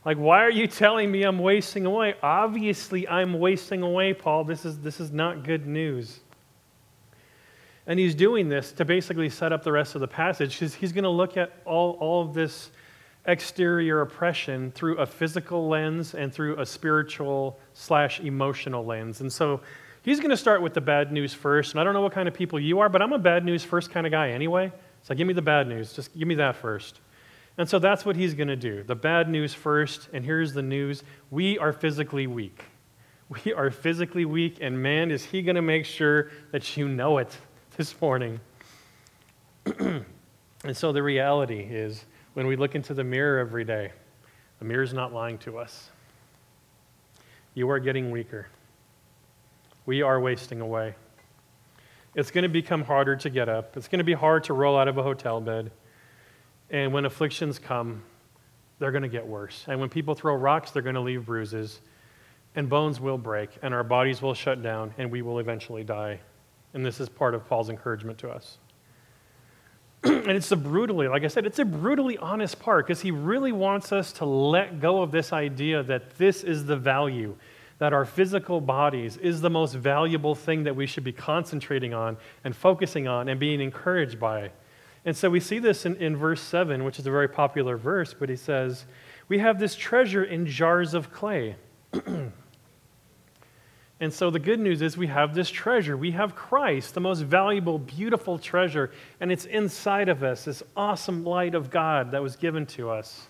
[0.06, 2.14] Like, why are you telling me I'm wasting away?
[2.22, 4.44] Obviously, I'm wasting away, Paul.
[4.44, 6.20] This is, this is not good news.
[7.88, 10.92] And he's doing this to basically set up the rest of the passage because he's
[10.92, 12.70] going to look at all, all of this
[13.26, 19.22] exterior oppression through a physical lens and through a spiritual slash emotional lens.
[19.22, 19.62] And so
[20.04, 21.72] he's going to start with the bad news first.
[21.72, 23.64] And I don't know what kind of people you are, but I'm a bad news
[23.64, 24.72] first kind of guy anyway.
[25.02, 25.94] So give me the bad news.
[25.94, 27.00] Just give me that first.
[27.58, 28.84] And so that's what he's going to do.
[28.84, 32.64] The bad news first, and here's the news we are physically weak.
[33.44, 37.18] We are physically weak, and man, is he going to make sure that you know
[37.18, 37.36] it
[37.76, 38.40] this morning.
[39.80, 40.06] and
[40.74, 43.92] so the reality is when we look into the mirror every day,
[44.60, 45.90] the mirror's not lying to us.
[47.56, 48.48] You are getting weaker.
[49.86, 50.96] We are wasting away.
[52.14, 53.76] It's going to become harder to get up.
[53.76, 55.72] It's going to be hard to roll out of a hotel bed.
[56.70, 58.04] And when afflictions come,
[58.80, 59.66] they're going to get worse.
[59.68, 61.80] And when people throw rocks, they're going to leave bruises.
[62.56, 66.20] And bones will break, and our bodies will shut down, and we will eventually die.
[66.74, 68.58] And this is part of Paul's encouragement to us.
[70.04, 73.52] and it's a brutally, like I said, it's a brutally honest part because he really
[73.52, 77.36] wants us to let go of this idea that this is the value,
[77.80, 82.18] that our physical bodies is the most valuable thing that we should be concentrating on
[82.44, 84.52] and focusing on and being encouraged by.
[85.06, 88.14] And so we see this in, in verse 7, which is a very popular verse,
[88.14, 88.86] but he says,
[89.30, 91.56] We have this treasure in jars of clay.
[94.00, 95.96] and so the good news is we have this treasure.
[95.96, 101.24] We have Christ, the most valuable, beautiful treasure, and it's inside of us, this awesome
[101.24, 103.28] light of God that was given to us.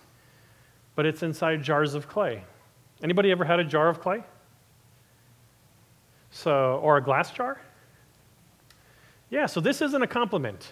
[0.95, 2.45] But it's inside jars of clay.
[3.03, 4.23] Anybody ever had a jar of clay?
[6.31, 7.59] So, or a glass jar?
[9.29, 10.71] Yeah, so this isn't a compliment.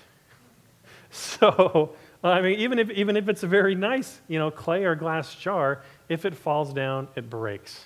[1.13, 4.95] So, I mean, even if, even if it's a very nice, you know, clay or
[4.95, 7.85] glass jar, if it falls down, it breaks.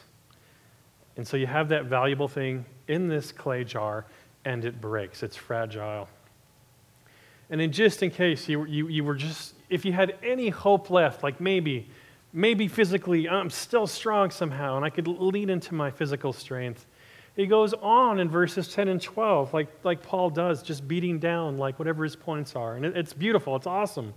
[1.18, 4.06] And so you have that valuable thing in this clay jar,
[4.46, 5.24] and it breaks.
[5.24, 6.08] It's fragile.
[7.50, 10.90] And then just in case you, you, you were just, if you had any hope
[10.90, 11.90] left, like maybe,
[12.34, 16.86] maybe physically I'm still strong somehow, and I could lean into my physical strength,
[17.38, 21.60] he goes on in verses 10 and 12, like, like Paul does, just beating down
[21.60, 22.76] like whatever his points are.
[22.76, 24.16] And it, it's beautiful, it's awesome.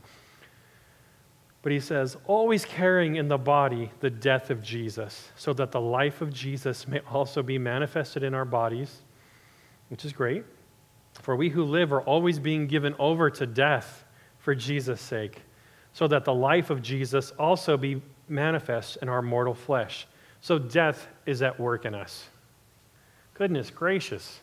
[1.60, 5.80] But he says, always carrying in the body the death of Jesus, so that the
[5.80, 9.02] life of Jesus may also be manifested in our bodies,
[9.90, 10.44] which is great.
[11.12, 14.06] For we who live are always being given over to death
[14.38, 15.42] for Jesus' sake,
[15.92, 20.06] so that the life of Jesus also be manifest in our mortal flesh.
[20.40, 22.29] So death is at work in us.
[23.40, 24.38] Goodness gracious.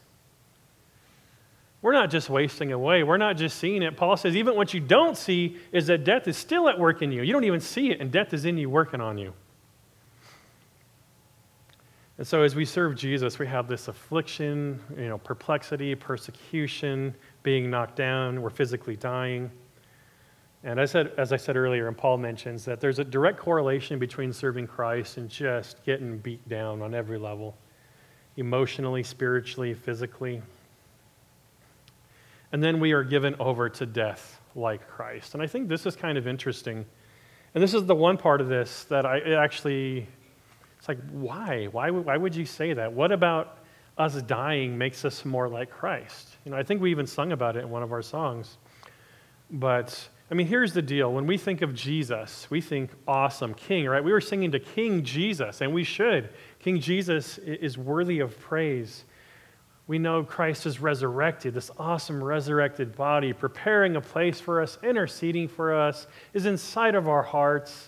[1.84, 3.04] We're not just wasting away.
[3.04, 3.96] We're not just seeing it.
[3.96, 7.12] Paul says, even what you don't see is that death is still at work in
[7.12, 7.22] you.
[7.22, 9.34] You don't even see it, and death is in you working on you.
[12.18, 17.70] And so, as we serve Jesus, we have this affliction, you know, perplexity, persecution, being
[17.70, 19.52] knocked down, we're physically dying.
[20.64, 24.00] And I said, as I said earlier, and Paul mentions that there's a direct correlation
[24.00, 27.56] between serving Christ and just getting beat down on every level
[28.38, 30.41] emotionally, spiritually, physically.
[32.52, 35.34] And then we are given over to death like Christ.
[35.34, 36.86] And I think this is kind of interesting.
[37.54, 40.08] And this is the one part of this that I actually,
[40.78, 41.65] it's like, why?
[41.71, 42.93] Why, why would you say that?
[42.93, 43.58] What about
[43.97, 46.30] us dying makes us more like Christ.
[46.45, 48.58] You know, I think we even sung about it in one of our songs.
[49.50, 51.12] But I mean, here's the deal.
[51.12, 54.04] When we think of Jesus, we think awesome king, right?
[54.04, 56.30] We were singing to King Jesus, and we should.
[56.68, 59.06] King Jesus is worthy of praise.
[59.88, 65.48] We know Christ is resurrected, this awesome resurrected body, preparing a place for us, interceding
[65.48, 67.88] for us, is inside of our hearts.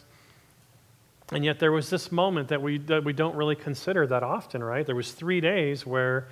[1.33, 4.63] And yet there was this moment that we, that we don't really consider that often,
[4.63, 4.85] right?
[4.85, 6.29] There was three days where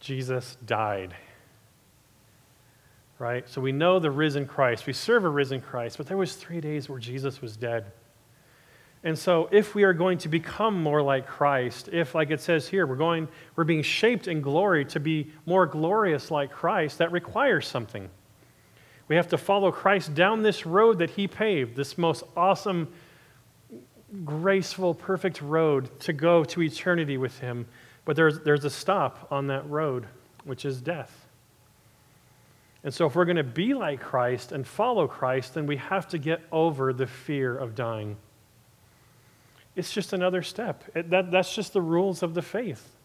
[0.00, 1.14] Jesus died.
[3.20, 3.48] Right?
[3.48, 4.88] So we know the risen Christ.
[4.88, 7.84] We serve a risen Christ, but there was three days where Jesus was dead.
[9.04, 12.66] And so if we are going to become more like Christ, if like it says
[12.66, 17.12] here, we're going we're being shaped in glory to be more glorious like Christ, that
[17.12, 18.08] requires something.
[19.06, 22.88] We have to follow Christ down this road that he paved, this most awesome
[24.24, 27.66] graceful, perfect road to go to eternity with Him.
[28.04, 30.06] But there's, there's a stop on that road,
[30.44, 31.26] which is death.
[32.84, 36.06] And so, if we're going to be like Christ and follow Christ, then we have
[36.08, 38.16] to get over the fear of dying.
[39.76, 40.84] It's just another step.
[40.94, 42.96] It, that, that's just the rules of the faith.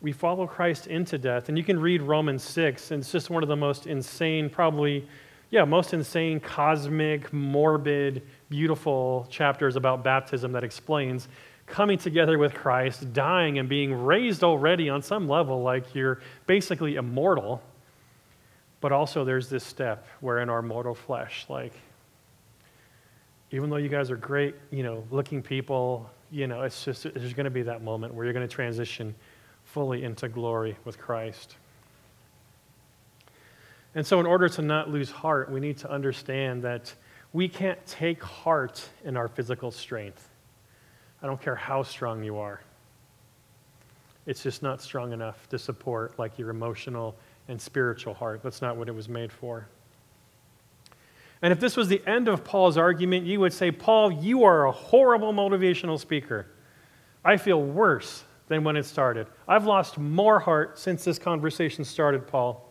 [0.00, 1.48] We follow Christ into death.
[1.48, 5.06] And you can read Romans 6, and it's just one of the most insane, probably,
[5.50, 11.28] yeah, most insane, cosmic, morbid, beautiful chapters about baptism that explains
[11.66, 16.96] coming together with Christ, dying and being raised already on some level, like you're basically
[16.96, 17.62] immortal.
[18.80, 21.72] But also, there's this step where in our mortal flesh, like,
[23.50, 27.34] even though you guys are great, you know, looking people, you know, it's just, there's
[27.34, 29.14] going to be that moment where you're going to transition
[29.64, 31.56] fully into glory with Christ.
[33.94, 36.94] And so, in order to not lose heart, we need to understand that
[37.32, 40.28] we can't take heart in our physical strength.
[41.22, 42.60] I don't care how strong you are.
[44.26, 47.16] It's just not strong enough to support like your emotional
[47.48, 48.42] and spiritual heart.
[48.42, 49.66] That's not what it was made for.
[51.42, 54.66] And if this was the end of Paul's argument, you would say, Paul, you are
[54.66, 56.46] a horrible motivational speaker.
[57.24, 59.26] I feel worse than when it started.
[59.48, 62.66] I've lost more heart since this conversation started, Paul.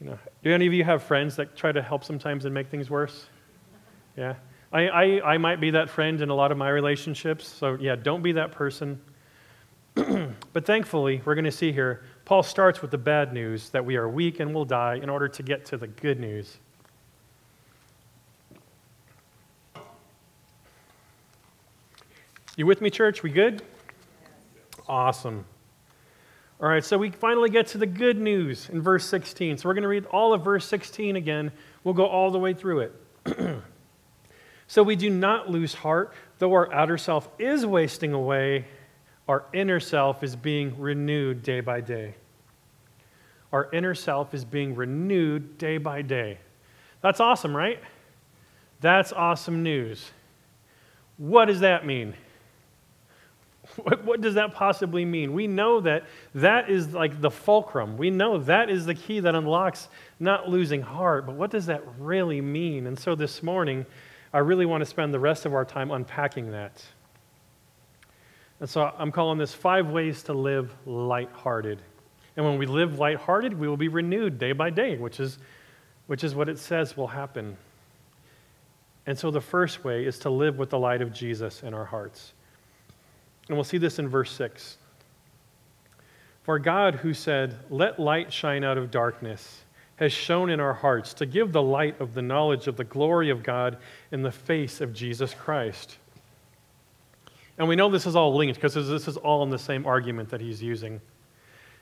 [0.00, 2.68] You know, do any of you have friends that try to help sometimes and make
[2.68, 3.26] things worse?
[4.16, 4.34] Yeah.
[4.72, 7.48] I, I, I might be that friend in a lot of my relationships.
[7.48, 9.00] So, yeah, don't be that person.
[9.94, 13.96] but thankfully, we're going to see here, Paul starts with the bad news that we
[13.96, 16.58] are weak and will die in order to get to the good news.
[22.58, 23.22] You with me, church?
[23.22, 23.62] We good?
[24.88, 25.44] Awesome.
[26.60, 29.58] All right, so we finally get to the good news in verse 16.
[29.58, 31.52] So we're going to read all of verse 16 again.
[31.84, 32.90] We'll go all the way through
[33.26, 33.62] it.
[34.66, 38.64] so we do not lose heart, though our outer self is wasting away,
[39.28, 42.16] our inner self is being renewed day by day.
[43.52, 46.38] Our inner self is being renewed day by day.
[47.02, 47.80] That's awesome, right?
[48.80, 50.10] That's awesome news.
[51.18, 52.14] What does that mean?
[53.76, 55.34] What, what, does that possibly mean?
[55.34, 56.04] We know that
[56.34, 57.96] that is like the fulcrum.
[57.96, 61.26] We know that is the key that unlocks not losing heart.
[61.26, 62.88] But what does that really mean?
[62.88, 63.86] And so this morning,
[64.32, 66.82] I really want to spend the rest of our time unpacking that.
[68.60, 71.80] And so I'm calling this five ways to live lighthearted.
[72.36, 75.38] And when we live lighthearted, we will be renewed day by day, which is,
[76.06, 77.56] which is what it says will happen.
[79.06, 81.84] And so the first way is to live with the light of Jesus in our
[81.84, 82.32] hearts.
[83.48, 84.76] And we'll see this in verse 6.
[86.42, 89.62] For God, who said, Let light shine out of darkness,
[89.96, 93.30] has shone in our hearts to give the light of the knowledge of the glory
[93.30, 93.78] of God
[94.12, 95.98] in the face of Jesus Christ.
[97.58, 100.28] And we know this is all linked because this is all in the same argument
[100.30, 101.00] that he's using.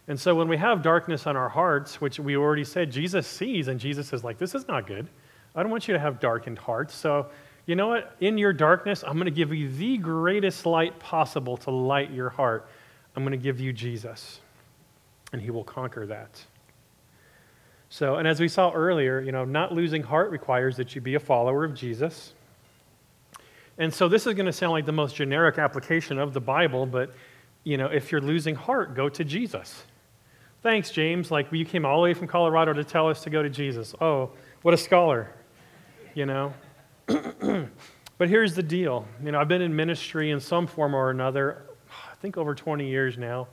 [0.09, 3.69] And so when we have darkness on our hearts, which we already said Jesus sees,
[3.69, 5.09] and Jesus is like, This is not good.
[5.55, 6.95] I don't want you to have darkened hearts.
[6.95, 7.27] So
[7.67, 8.17] you know what?
[8.21, 12.31] In your darkness, I'm going to give you the greatest light possible to light your
[12.31, 12.69] heart.
[13.15, 14.41] I'm going to give you Jesus,
[15.33, 16.41] and he will conquer that.
[17.89, 21.15] So, and as we saw earlier, you know, not losing heart requires that you be
[21.15, 22.35] a follower of Jesus.
[23.79, 26.87] And so this is going to sound like the most generic application of the Bible,
[26.87, 27.15] but
[27.65, 29.83] you know, if you're losing heart, go to Jesus.
[30.63, 31.31] Thanks, James.
[31.31, 33.95] Like you came all the way from Colorado to tell us to go to Jesus.
[34.01, 34.31] Oh,
[34.63, 35.31] what a scholar.
[36.15, 36.55] You know,
[38.19, 39.07] but here's the deal.
[39.23, 42.89] You know, I've been in ministry in some form or another, I think over 20
[42.89, 43.47] years now,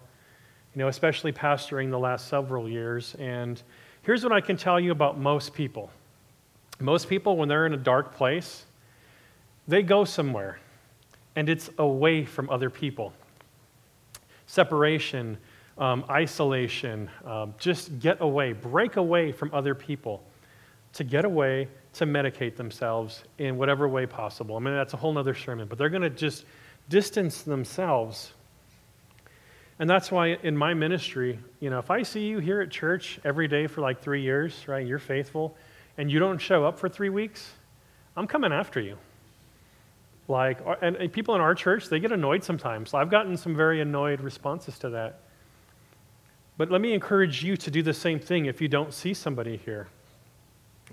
[0.73, 3.15] you know, especially pastoring the last several years.
[3.19, 3.61] And
[4.01, 5.91] here's what I can tell you about most people
[6.79, 8.65] most people, when they're in a dark place,
[9.67, 10.59] they go somewhere,
[11.35, 13.13] and it's away from other people.
[14.47, 15.37] Separation,
[15.77, 20.23] um, isolation, um, just get away, break away from other people,
[20.93, 24.55] to get away to medicate themselves in whatever way possible.
[24.55, 26.45] I mean, that's a whole other sermon, but they're going to just
[26.89, 28.33] distance themselves.
[29.79, 33.19] And that's why in my ministry, you know, if I see you here at church
[33.23, 35.55] every day for like three years, right, you're faithful,
[35.97, 37.51] and you don't show up for three weeks,
[38.17, 38.97] I'm coming after you.
[40.27, 42.93] Like, and, people in our church, they get annoyed sometimes.
[42.93, 45.19] I've gotten some very annoyed responses to that.
[46.57, 49.57] But let me encourage you to do the same thing if you don't see somebody
[49.57, 49.87] here.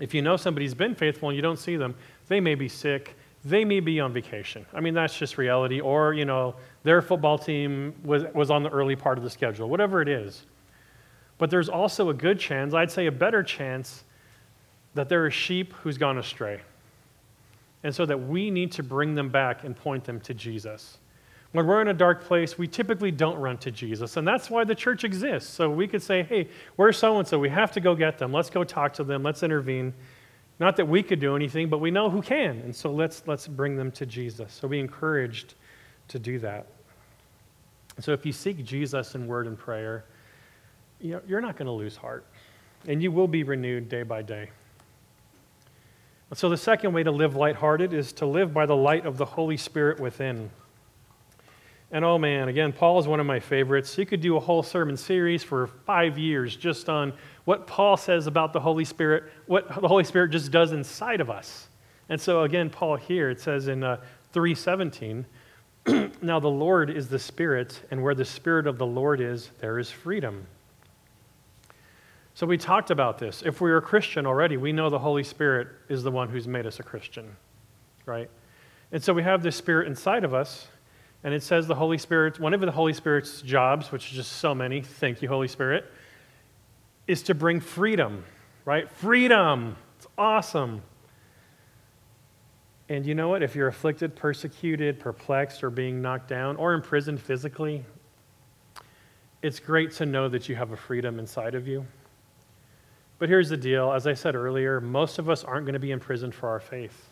[0.01, 1.95] If you know somebody's been faithful and you don't see them,
[2.27, 4.65] they may be sick, they may be on vacation.
[4.73, 5.79] I mean, that's just reality.
[5.79, 9.69] Or, you know, their football team was, was on the early part of the schedule,
[9.69, 10.45] whatever it is.
[11.37, 14.03] But there's also a good chance, I'd say a better chance,
[14.95, 16.61] that there is sheep who's gone astray.
[17.83, 20.97] And so that we need to bring them back and point them to Jesus.
[21.51, 24.15] When we're in a dark place, we typically don't run to Jesus.
[24.15, 25.49] And that's why the church exists.
[25.49, 26.47] So we could say, hey,
[26.77, 27.37] where's so and so?
[27.37, 28.31] We have to go get them.
[28.31, 29.21] Let's go talk to them.
[29.21, 29.93] Let's intervene.
[30.59, 32.59] Not that we could do anything, but we know who can.
[32.59, 34.53] And so let's, let's bring them to Jesus.
[34.53, 35.55] So be encouraged
[36.07, 36.67] to do that.
[37.99, 40.05] So if you seek Jesus in word and prayer,
[41.01, 42.25] you're not going to lose heart.
[42.87, 44.49] And you will be renewed day by day.
[46.33, 49.25] So the second way to live lighthearted is to live by the light of the
[49.25, 50.49] Holy Spirit within.
[51.91, 53.97] And oh man, again, Paul is one of my favorites.
[53.97, 57.11] You could do a whole sermon series for five years just on
[57.43, 61.29] what Paul says about the Holy Spirit, what the Holy Spirit just does inside of
[61.29, 61.67] us.
[62.07, 63.97] And so again, Paul here, it says in uh,
[64.31, 65.25] 317,
[66.21, 69.79] now the Lord is the Spirit, and where the Spirit of the Lord is, there
[69.79, 70.45] is freedom.
[72.35, 73.43] So we talked about this.
[73.45, 76.65] If we're a Christian already, we know the Holy Spirit is the one who's made
[76.65, 77.35] us a Christian,
[78.05, 78.29] right?
[78.91, 80.67] And so we have this Spirit inside of us,
[81.23, 84.33] and it says the Holy Spirit, one of the Holy Spirit's jobs, which is just
[84.33, 85.85] so many, thank you, Holy Spirit,
[87.07, 88.23] is to bring freedom,
[88.65, 88.89] right?
[88.89, 89.75] Freedom.
[89.97, 90.81] It's awesome.
[92.89, 93.43] And you know what?
[93.43, 97.85] If you're afflicted, persecuted, perplexed, or being knocked down, or imprisoned physically,
[99.41, 101.85] it's great to know that you have a freedom inside of you.
[103.19, 105.91] But here's the deal as I said earlier, most of us aren't going to be
[105.91, 107.09] imprisoned for our faith.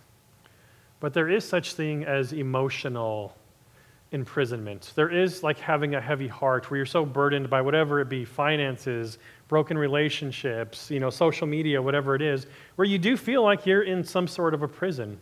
[0.99, 3.35] But there is such thing as emotional
[4.11, 4.91] imprisonment.
[4.95, 8.25] There is like having a heavy heart where you're so burdened by whatever it be
[8.25, 13.65] finances, broken relationships, you know, social media, whatever it is, where you do feel like
[13.65, 15.19] you're in some sort of a prison.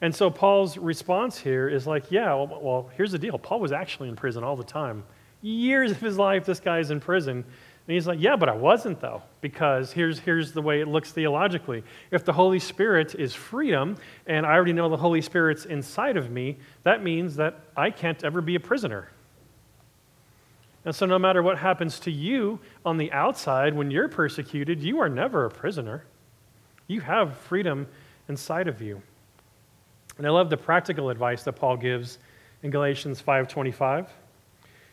[0.00, 3.38] And so Paul's response here is like, yeah, well, well here's the deal.
[3.38, 5.04] Paul was actually in prison all the time.
[5.42, 7.44] Years of his life, this guy's in prison.
[7.86, 11.12] And he's like, Yeah, but I wasn't, though, because here's, here's the way it looks
[11.12, 11.84] theologically.
[12.10, 16.30] If the Holy Spirit is freedom, and I already know the Holy Spirit's inside of
[16.30, 19.10] me, that means that I can't ever be a prisoner.
[20.86, 25.00] And so, no matter what happens to you on the outside when you're persecuted, you
[25.00, 26.04] are never a prisoner.
[26.86, 27.86] You have freedom
[28.28, 29.00] inside of you.
[30.18, 32.18] And I love the practical advice that Paul gives
[32.62, 34.08] in Galatians 5:25.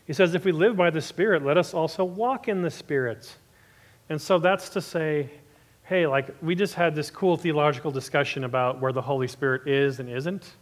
[0.06, 3.32] He says, if we live by the Spirit, let us also walk in the Spirit.
[4.08, 5.30] And so that's to say,
[5.84, 10.00] hey, like we just had this cool theological discussion about where the Holy Spirit is
[10.00, 10.54] and isn't.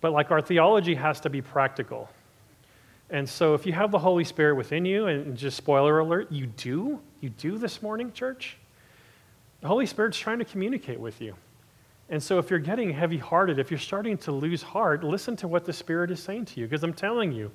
[0.00, 2.08] But like our theology has to be practical.
[3.10, 6.46] And so if you have the Holy Spirit within you, and just spoiler alert, you
[6.46, 8.56] do, you do this morning, church,
[9.60, 11.34] the Holy Spirit's trying to communicate with you.
[12.08, 15.48] And so if you're getting heavy hearted, if you're starting to lose heart, listen to
[15.48, 16.66] what the Spirit is saying to you.
[16.66, 17.50] Because I'm telling you,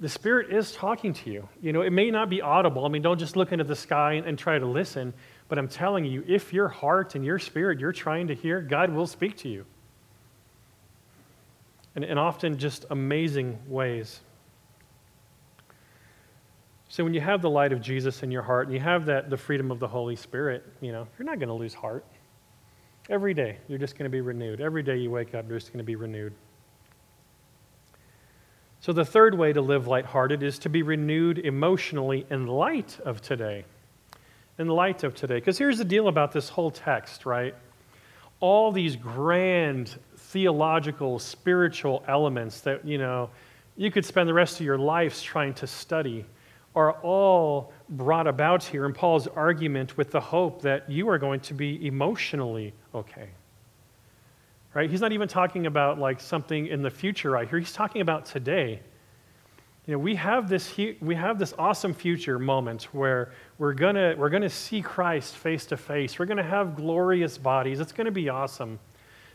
[0.00, 1.48] the Spirit is talking to you.
[1.60, 2.84] You know, it may not be audible.
[2.84, 5.12] I mean, don't just look into the sky and, and, try to listen.
[5.48, 8.90] But I'm telling you, if your heart and your spirit you're trying to hear, God
[8.90, 9.64] will speak to you.
[11.96, 14.20] And, and often just amazing ways.
[16.88, 19.30] So when you have the light of Jesus in your heart and you have that
[19.30, 22.04] the freedom of the Holy Spirit, you know, you're not going to lose heart.
[23.10, 24.60] Every day, you're just going to be renewed.
[24.60, 26.34] Every day you wake up, you're just going to be renewed.
[28.80, 33.20] So, the third way to live lighthearted is to be renewed emotionally in light of
[33.20, 33.64] today.
[34.58, 35.36] In light of today.
[35.36, 37.54] Because here's the deal about this whole text, right?
[38.40, 43.30] All these grand theological, spiritual elements that, you know,
[43.76, 46.24] you could spend the rest of your lives trying to study
[46.76, 51.40] are all brought about here in Paul's argument with the hope that you are going
[51.40, 53.30] to be emotionally okay
[54.74, 54.90] right?
[54.90, 57.58] He's not even talking about like something in the future right here.
[57.58, 58.80] He's talking about today.
[59.86, 64.28] You know, we have this we have this awesome future moment where we're gonna we're
[64.28, 66.18] gonna see Christ face to face.
[66.18, 67.80] We're gonna have glorious bodies.
[67.80, 68.78] It's gonna be awesome.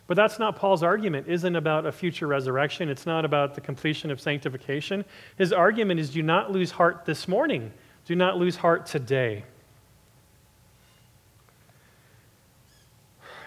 [0.06, 1.28] But that's not Paul's argument.
[1.28, 2.90] Isn't about a future resurrection.
[2.90, 5.06] It's not about the completion of sanctification.
[5.38, 7.72] His argument is do not lose heart this morning.
[8.06, 9.46] Do not lose heart today.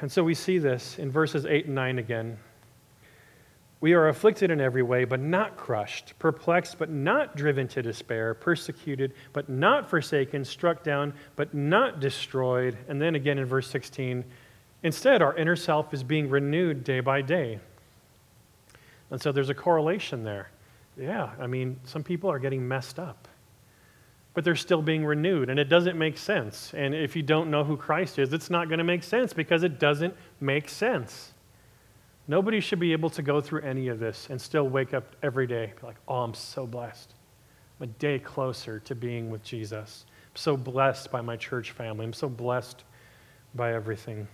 [0.00, 2.38] And so we see this in verses 8 and 9 again.
[3.80, 8.34] We are afflicted in every way, but not crushed, perplexed, but not driven to despair,
[8.34, 12.76] persecuted, but not forsaken, struck down, but not destroyed.
[12.88, 14.24] And then again in verse 16,
[14.82, 17.58] instead, our inner self is being renewed day by day.
[19.10, 20.50] And so there's a correlation there.
[20.98, 23.28] Yeah, I mean, some people are getting messed up,
[24.36, 26.74] but they're still being renewed, and it doesn't make sense.
[26.74, 29.62] And if you don't know who Christ is, it's not going to make sense because
[29.62, 31.32] it doesn't make sense.
[32.28, 35.46] Nobody should be able to go through any of this and still wake up every
[35.46, 37.14] day like, oh, I'm so blessed.
[37.80, 40.04] I'm a day closer to being with Jesus.
[40.26, 42.04] I'm so blessed by my church family.
[42.04, 42.84] I'm so blessed
[43.54, 44.28] by everything.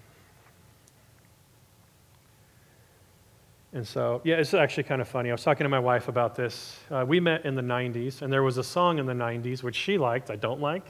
[3.74, 5.30] And so, yeah, it's actually kind of funny.
[5.30, 6.78] I was talking to my wife about this.
[6.90, 9.76] Uh, we met in the 90s, and there was a song in the 90s which
[9.76, 10.84] she liked, I don't like.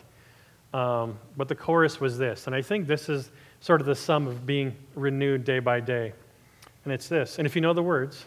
[0.75, 2.47] Um, but the chorus was this.
[2.47, 3.31] And I think this is
[3.61, 6.13] sort of the sum of being renewed day by day.
[6.85, 7.39] And it's this.
[7.39, 8.25] And if you know the words,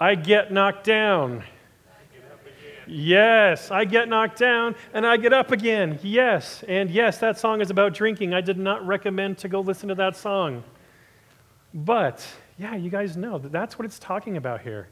[0.00, 1.44] I get knocked down.
[2.88, 6.00] Yes, I get knocked down and I get up again.
[6.02, 6.64] Yes.
[6.66, 8.34] And yes, that song is about drinking.
[8.34, 10.64] I did not recommend to go listen to that song.
[11.72, 12.26] But,
[12.62, 14.88] yeah, you guys know that that's what it's talking about here.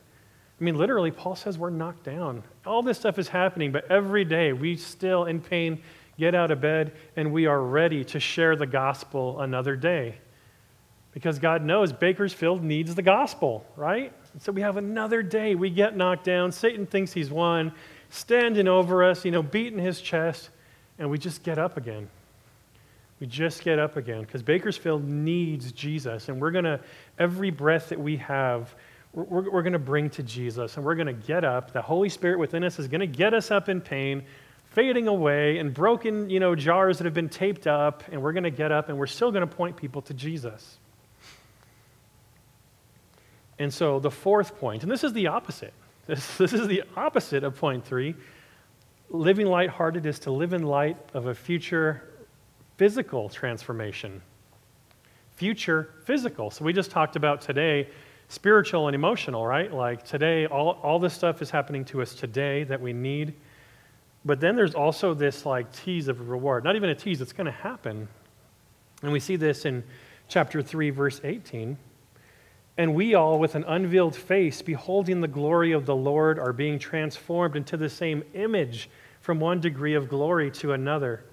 [0.61, 2.43] I mean, literally, Paul says we're knocked down.
[2.67, 5.81] All this stuff is happening, but every day we still, in pain,
[6.19, 10.19] get out of bed and we are ready to share the gospel another day
[11.13, 14.13] because God knows Bakersfield needs the gospel, right?
[14.39, 15.55] so we have another day.
[15.55, 16.53] We get knocked down.
[16.53, 17.73] Satan thinks he's won,
[18.11, 20.51] standing over us, you know, beating his chest,
[20.99, 22.09] and we just get up again.
[23.21, 26.81] We just get up again because Bakersfield needs Jesus, and we're going to,
[27.19, 28.75] every breath that we have,
[29.13, 31.73] we're, we're going to bring to Jesus, and we're going to get up.
[31.73, 34.25] The Holy Spirit within us is going to get us up in pain,
[34.71, 38.45] fading away, and broken, you know, jars that have been taped up, and we're going
[38.45, 40.79] to get up, and we're still going to point people to Jesus.
[43.59, 45.75] And so the fourth point, and this is the opposite.
[46.07, 48.17] This, this is the opposite of point three.
[49.11, 52.10] Living lighthearted is to live in light of a future
[52.81, 54.23] physical transformation.
[55.33, 56.51] Future physical.
[56.51, 57.89] So we just talked about today
[58.29, 59.71] spiritual and emotional, right?
[59.71, 63.35] Like today, all, all this stuff is happening to us today that we need.
[64.25, 66.65] But then there's also this like tease of reward.
[66.65, 68.09] Not even a tease, it's going to happen.
[69.03, 69.85] And we see this in
[70.29, 71.77] chapter 3, verse 18.
[72.79, 76.79] And we all, with an unveiled face, beholding the glory of the Lord, are being
[76.79, 78.89] transformed into the same image
[79.21, 81.25] from one degree of glory to another.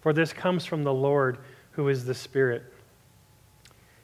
[0.00, 1.38] For this comes from the Lord,
[1.72, 2.62] who is the Spirit.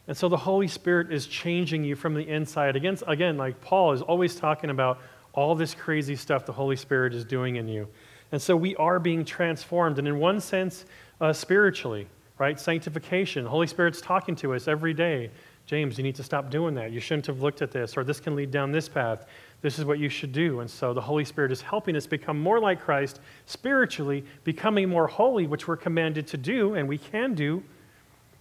[0.08, 2.76] And so the Holy Spirit is changing you from the inside.
[2.76, 4.98] Again, again, like Paul is always talking about
[5.32, 7.88] all this crazy stuff the Holy Spirit is doing in you.
[8.32, 9.98] And so we are being transformed.
[9.98, 10.84] And in one sense,
[11.20, 12.58] uh, spiritually, right?
[12.58, 13.44] Sanctification.
[13.44, 15.30] The Holy Spirit's talking to us every day
[15.66, 16.90] James, you need to stop doing that.
[16.90, 19.26] You shouldn't have looked at this, or this can lead down this path.
[19.62, 20.60] This is what you should do.
[20.60, 25.06] And so the Holy Spirit is helping us become more like Christ spiritually, becoming more
[25.06, 27.62] holy, which we're commanded to do, and we can do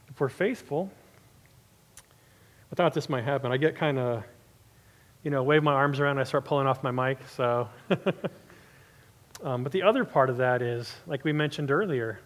[0.09, 0.91] if we're faithful.
[2.71, 3.51] I thought this might happen.
[3.51, 4.23] I get kind of,
[5.23, 7.69] you know, wave my arms around, I start pulling off my mic, so.
[9.43, 12.19] um, but the other part of that is, like we mentioned earlier,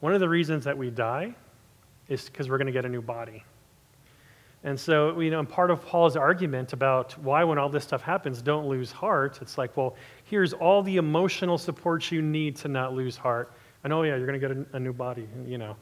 [0.00, 1.34] one of the reasons that we die
[2.08, 3.44] is because we're going to get a new body.
[4.64, 8.00] And so, you know, and part of Paul's argument about why, when all this stuff
[8.00, 9.94] happens, don't lose heart, it's like, well,
[10.24, 13.52] here's all the emotional support you need to not lose heart.
[13.84, 15.76] And oh, yeah, you're going to get a, a new body, you know.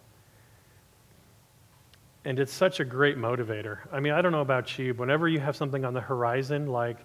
[2.24, 3.78] And it's such a great motivator.
[3.93, 6.66] I mean, I don't know about you, but whenever you have something on the horizon,
[6.66, 6.99] like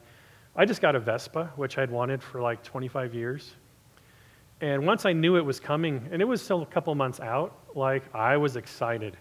[0.56, 3.54] I just got a Vespa, which I'd wanted for like 25 years.
[4.62, 7.56] And once I knew it was coming, and it was still a couple months out,
[7.76, 9.16] like I was excited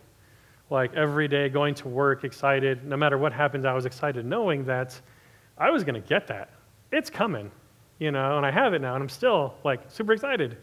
[0.70, 2.84] like every day going to work excited.
[2.84, 4.98] No matter what happens, I was excited knowing that
[5.58, 6.50] I was going to get that.
[6.92, 7.50] It's coming,
[7.98, 10.56] you know, and I have it now, and I'm still like super excited.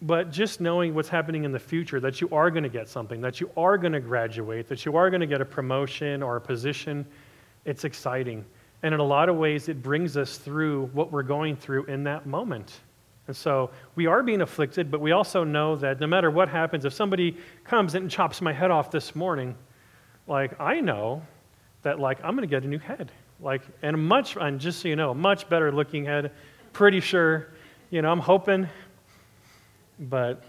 [0.00, 3.20] But just knowing what's happening in the future, that you are going to get something,
[3.20, 6.36] that you are going to graduate, that you are going to get a promotion or
[6.36, 7.04] a position,
[7.64, 8.44] it's exciting.
[8.82, 12.04] And in a lot of ways, it brings us through what we're going through in
[12.04, 12.80] that moment.
[13.28, 16.84] And so we are being afflicted, but we also know that no matter what happens,
[16.84, 19.54] if somebody comes and chops my head off this morning,
[20.26, 21.22] like I know
[21.82, 23.12] that like I'm going to get a new head.
[23.40, 26.32] Like and a much and just so you know, a much better looking head,
[26.72, 27.48] pretty sure,
[27.90, 28.66] you know, I'm hoping
[30.00, 30.42] but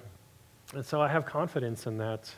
[0.73, 2.33] and so I have confidence in that.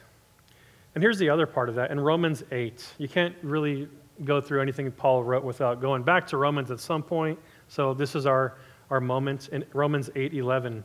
[0.95, 1.91] And here's the other part of that.
[1.91, 3.87] In Romans 8, you can't really
[4.23, 7.37] go through anything Paul wrote without going back to Romans at some point.
[7.67, 8.57] So this is our,
[8.91, 10.83] our moment in Romans 8 11.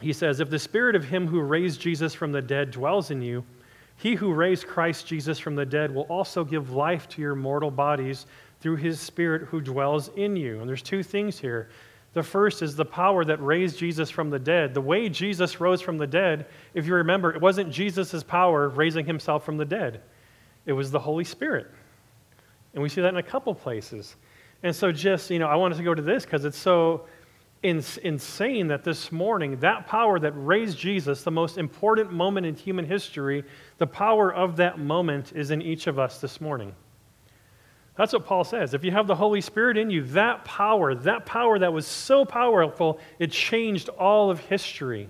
[0.00, 3.22] He says, If the spirit of him who raised Jesus from the dead dwells in
[3.22, 3.44] you,
[3.96, 7.70] he who raised Christ Jesus from the dead will also give life to your mortal
[7.70, 8.26] bodies
[8.60, 10.60] through his spirit who dwells in you.
[10.60, 11.68] And there's two things here.
[12.14, 14.72] The first is the power that raised Jesus from the dead.
[14.72, 19.04] The way Jesus rose from the dead, if you remember, it wasn't Jesus' power raising
[19.04, 20.00] himself from the dead,
[20.64, 21.66] it was the Holy Spirit.
[22.74, 24.16] And we see that in a couple places.
[24.62, 27.06] And so, just, you know, I wanted to go to this because it's so
[27.62, 32.54] ins- insane that this morning, that power that raised Jesus, the most important moment in
[32.54, 33.44] human history,
[33.78, 36.74] the power of that moment is in each of us this morning.
[37.96, 38.74] That's what Paul says.
[38.74, 42.24] If you have the Holy Spirit in you, that power, that power that was so
[42.24, 45.08] powerful, it changed all of history.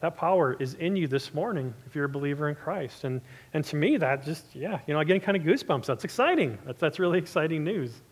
[0.00, 3.04] That power is in you this morning if you're a believer in Christ.
[3.04, 3.22] And,
[3.54, 5.86] and to me, that just, yeah, you know, I'm getting kind of goosebumps.
[5.86, 6.58] That's exciting.
[6.66, 8.02] That's, that's really exciting news.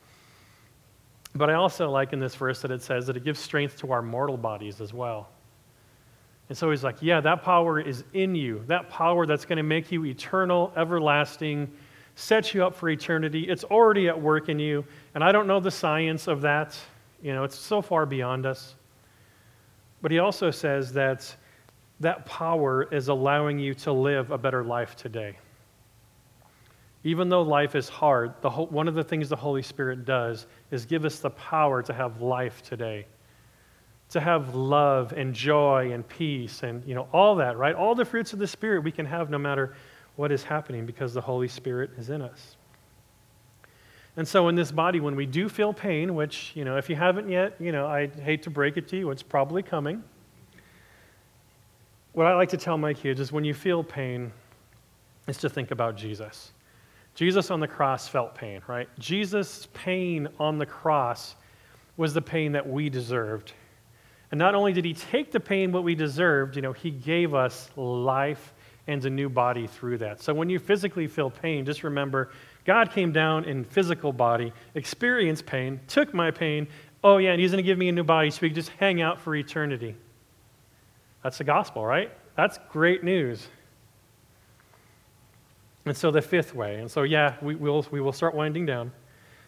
[1.35, 3.93] But I also like in this verse that it says that it gives strength to
[3.93, 5.29] our mortal bodies as well.
[6.49, 8.63] And so he's like, yeah, that power is in you.
[8.67, 11.73] That power that's going to make you eternal, everlasting,
[12.15, 13.49] set you up for eternity.
[13.49, 14.85] It's already at work in you.
[15.15, 16.79] And I don't know the science of that.
[17.23, 18.75] You know, it's so far beyond us.
[20.03, 21.35] But he also says that
[22.01, 25.39] that power is allowing you to live a better life today.
[27.05, 30.87] Even though life is hard, the one of the things the Holy Spirit does is
[30.87, 33.07] give us the power to have life today.
[34.11, 37.75] To have love and joy and peace and you know all that, right?
[37.75, 39.75] All the fruits of the Spirit we can have no matter
[40.17, 42.57] what is happening because the Holy Spirit is in us.
[44.17, 46.97] And so in this body, when we do feel pain, which, you know, if you
[46.97, 50.05] haven't yet, you know, I hate to break it to you, it's probably coming.
[52.13, 54.31] What I like to tell my kids is when you feel pain,
[55.27, 56.53] is to think about Jesus.
[57.15, 58.89] Jesus on the cross felt pain, right?
[58.99, 61.37] Jesus' pain on the cross
[61.97, 63.53] was the pain that we deserved.
[64.31, 67.35] And not only did he take the pain what we deserved, you know, he gave
[67.35, 68.55] us life
[68.87, 70.23] and a new body through that.
[70.23, 72.31] So when you physically feel pain, just remember
[72.65, 76.69] God came down in physical body, experienced pain, took my pain.
[77.05, 78.71] Oh, yeah, and He's going to give me a new body so we can just
[78.71, 79.97] hang out for eternity.
[81.23, 82.11] That's the gospel, right?
[82.37, 83.47] That's great news.
[85.85, 88.93] And so the fifth way, and so yeah, we will, we will start winding down.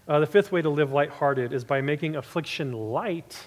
[0.06, 3.38] Uh, the fifth way to live lighthearted is by making affliction light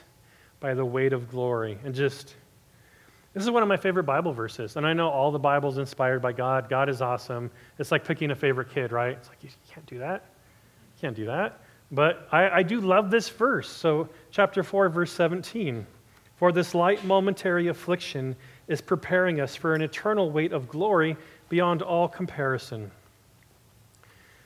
[0.59, 1.77] by the weight of glory.
[1.83, 2.35] And just
[3.37, 4.77] this is one of my favorite Bible verses.
[4.77, 6.69] And I know all the Bible's inspired by God.
[6.69, 7.51] God is awesome.
[7.77, 9.15] It's like picking a favorite kid, right?
[9.15, 10.25] It's like, you can't do that.
[10.95, 11.61] You can't do that.
[11.91, 13.69] But I, I do love this verse.
[13.69, 15.85] So, chapter 4, verse 17.
[16.37, 18.35] For this light momentary affliction
[18.67, 21.15] is preparing us for an eternal weight of glory
[21.49, 22.91] beyond all comparison.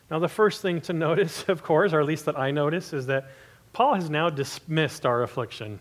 [0.09, 3.05] Now, the first thing to notice, of course, or at least that I notice, is
[3.07, 3.29] that
[3.73, 5.79] Paul has now dismissed our affliction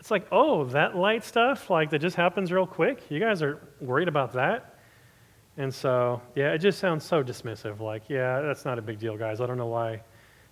[0.00, 3.02] it's like, oh, that light stuff, like that just happens real quick.
[3.10, 4.76] You guys are worried about that?
[5.58, 7.80] And so, yeah, it just sounds so dismissive.
[7.80, 9.42] Like, yeah, that's not a big deal, guys.
[9.42, 10.00] I don't know why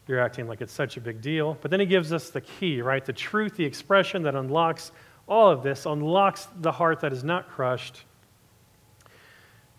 [0.07, 1.57] you're acting like it's such a big deal.
[1.63, 3.03] But then he gives us the key, right?
[3.03, 4.93] The truth, the expression that unlocks
[5.27, 8.05] all of this, unlocks the heart that is not crushed,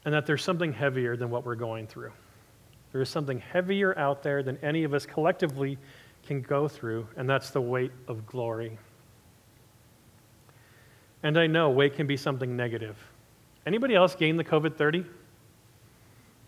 [0.10, 2.12] and that there's something heavier than what we're going through.
[2.92, 5.78] There is something heavier out there than any of us collectively
[6.26, 8.80] can go through, and that's the weight of glory.
[11.22, 12.98] And I know weight can be something negative.
[13.68, 15.06] Anybody else gain the COVID 30?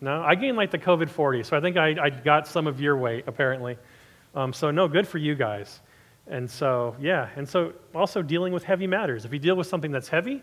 [0.00, 0.20] No?
[0.22, 2.96] I gained like the COVID 40, so I think I, I got some of your
[2.96, 3.78] weight, apparently.
[4.34, 5.82] Um, so, no, good for you guys.
[6.26, 9.24] And so, yeah, and so also dealing with heavy matters.
[9.24, 10.42] If you deal with something that's heavy,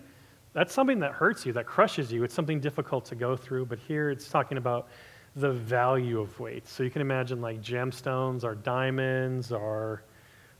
[0.53, 2.23] that's something that hurts you, that crushes you.
[2.23, 4.87] It's something difficult to go through, but here it's talking about
[5.35, 6.67] the value of weight.
[6.67, 10.03] So you can imagine like gemstones or diamonds or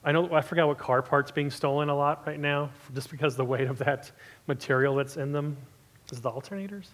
[0.03, 3.35] I know I forgot what car parts being stolen a lot right now, just because
[3.35, 4.11] the weight of that
[4.47, 5.57] material that's in them.
[6.11, 6.87] Is the alternators?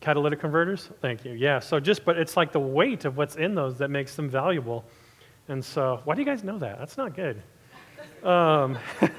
[0.00, 0.88] Catalytic converters?
[1.00, 1.32] Thank you.
[1.32, 1.58] Yeah.
[1.58, 4.84] So just, but it's like the weight of what's in those that makes them valuable.
[5.48, 6.78] And so, why do you guys know that?
[6.78, 7.42] That's not good.
[8.24, 8.78] Um,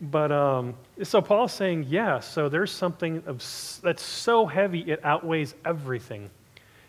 [0.00, 2.20] but um, so Paul's saying, yeah.
[2.20, 3.38] So there's something of,
[3.82, 6.30] that's so heavy it outweighs everything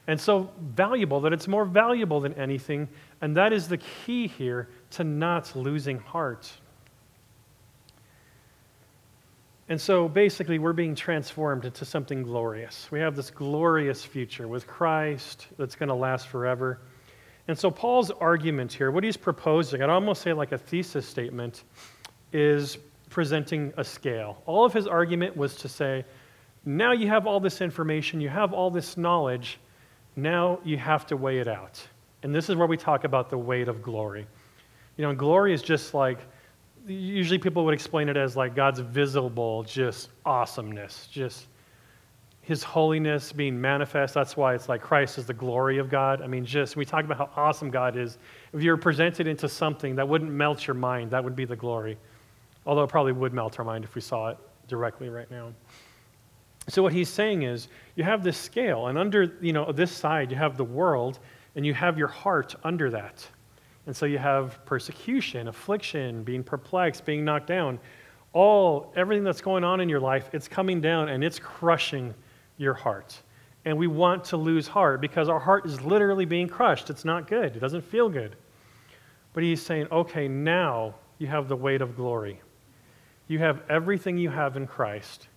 [0.08, 2.88] and so valuable that it's more valuable than anything.
[3.22, 6.50] And that is the key here to not losing heart.
[9.70, 12.88] And so basically, we're being transformed into something glorious.
[12.90, 16.80] We have this glorious future with Christ that's going to last forever.
[17.50, 21.64] And so, Paul's argument here, what he's proposing, I'd almost say like a thesis statement,
[22.32, 22.78] is
[23.10, 24.42] presenting a scale.
[24.46, 26.06] All of his argument was to say,
[26.66, 29.60] now you have all this information, you have all this knowledge,
[30.16, 31.82] now you have to weigh it out.
[32.24, 34.28] And this is where we talk about the weight of glory.
[34.98, 36.20] You know, glory is just like,
[36.86, 41.48] usually people would explain it as like God's visible, just awesomeness, just
[42.42, 44.14] his holiness being manifest.
[44.14, 46.22] That's why it's like Christ is the glory of God.
[46.22, 48.18] I mean, just we talk about how awesome God is.
[48.54, 51.98] If you're presented into something that wouldn't melt your mind, that would be the glory.
[52.68, 54.38] Although it probably would melt our mind if we saw it
[54.68, 55.54] directly right now.
[56.68, 60.30] So what he's saying is you have this scale, and under you know this side
[60.30, 61.20] you have the world,
[61.56, 63.26] and you have your heart under that.
[63.88, 67.80] And so you have persecution, affliction, being perplexed, being knocked down.
[68.34, 72.14] All everything that's going on in your life, it's coming down and it's crushing
[72.58, 73.18] your heart.
[73.64, 76.90] And we want to lose heart because our heart is literally being crushed.
[76.90, 78.36] It's not good, it doesn't feel good.
[79.32, 82.42] But he's saying, okay, now you have the weight of glory.
[83.28, 85.28] You have everything you have in Christ.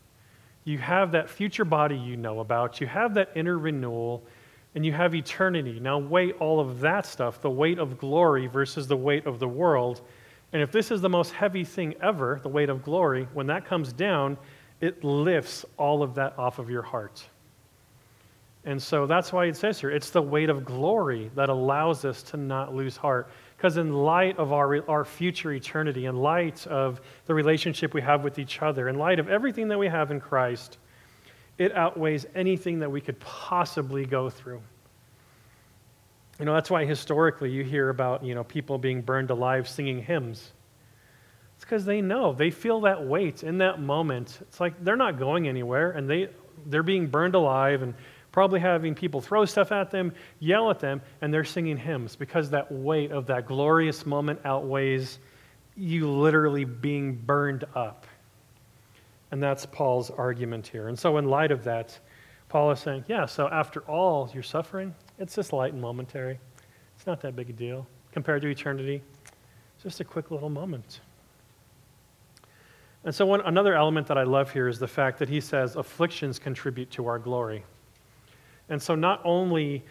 [0.64, 2.80] You have that future body you know about.
[2.80, 4.22] You have that inner renewal,
[4.74, 5.80] and you have eternity.
[5.80, 9.48] Now, weigh all of that stuff, the weight of glory versus the weight of the
[9.48, 10.02] world.
[10.52, 13.64] And if this is the most heavy thing ever, the weight of glory, when that
[13.64, 14.36] comes down,
[14.80, 17.24] it lifts all of that off of your heart.
[18.64, 22.22] And so that's why it says here it's the weight of glory that allows us
[22.24, 23.30] to not lose heart.
[23.60, 28.24] Because, in light of our, our future eternity, in light of the relationship we have
[28.24, 30.78] with each other, in light of everything that we have in Christ,
[31.58, 34.62] it outweighs anything that we could possibly go through.
[36.38, 40.02] You know, that's why historically you hear about, you know, people being burned alive singing
[40.02, 40.52] hymns.
[41.56, 44.38] It's because they know, they feel that weight in that moment.
[44.40, 46.30] It's like they're not going anywhere and they,
[46.64, 47.92] they're being burned alive and
[48.32, 52.50] probably having people throw stuff at them, yell at them, and they're singing hymns because
[52.50, 55.18] that weight of that glorious moment outweighs
[55.76, 58.06] you literally being burned up.
[59.30, 60.88] And that's Paul's argument here.
[60.88, 61.98] And so, in light of that,
[62.48, 66.38] Paul is saying, yeah, so after all your suffering, it's just light and momentary.
[66.96, 69.02] It's not that big a deal compared to eternity.
[69.74, 71.00] It's just a quick little moment.
[73.04, 75.76] And so, one, another element that I love here is the fact that he says
[75.76, 77.64] afflictions contribute to our glory.
[78.70, 79.84] And so, not only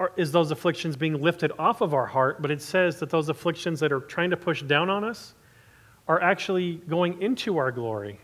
[0.00, 3.28] are, is those afflictions being lifted off of our heart, but it says that those
[3.28, 5.34] afflictions that are trying to push down on us
[6.08, 8.18] are actually going into our glory.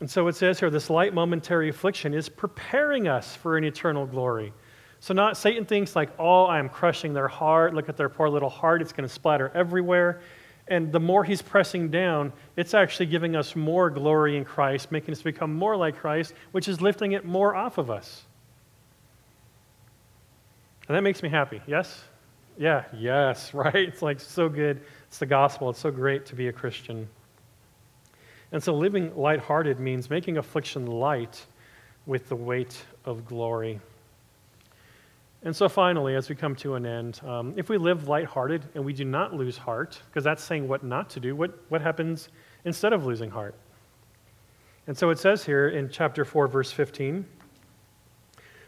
[0.00, 4.06] And so it says here this light momentary affliction is preparing us for an eternal
[4.06, 4.52] glory.
[5.00, 7.72] So, not Satan thinks like, oh, I'm crushing their heart.
[7.72, 8.82] Look at their poor little heart.
[8.82, 10.20] It's going to splatter everywhere.
[10.68, 15.12] And the more he's pressing down, it's actually giving us more glory in Christ, making
[15.12, 18.24] us become more like Christ, which is lifting it more off of us.
[20.86, 21.60] And that makes me happy.
[21.66, 22.02] Yes?
[22.58, 23.74] Yeah, yes, right?
[23.74, 24.80] It's like so good.
[25.06, 25.70] It's the gospel.
[25.70, 27.08] It's so great to be a Christian.
[28.52, 31.44] And so living lighthearted means making affliction light
[32.06, 33.80] with the weight of glory.
[35.44, 38.84] And so, finally, as we come to an end, um, if we live lighthearted and
[38.84, 42.28] we do not lose heart, because that's saying what not to do, what, what happens
[42.64, 43.54] instead of losing heart?
[44.88, 47.24] And so it says here in chapter 4, verse 15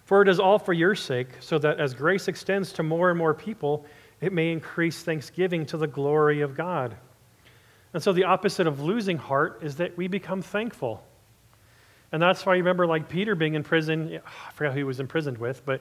[0.04, 3.18] For it is all for your sake, so that as grace extends to more and
[3.18, 3.84] more people,
[4.20, 6.96] it may increase thanksgiving to the glory of God.
[7.94, 11.02] And so the opposite of losing heart is that we become thankful.
[12.12, 15.00] And that's why you remember, like Peter being in prison, I forgot who he was
[15.00, 15.80] imprisoned with, but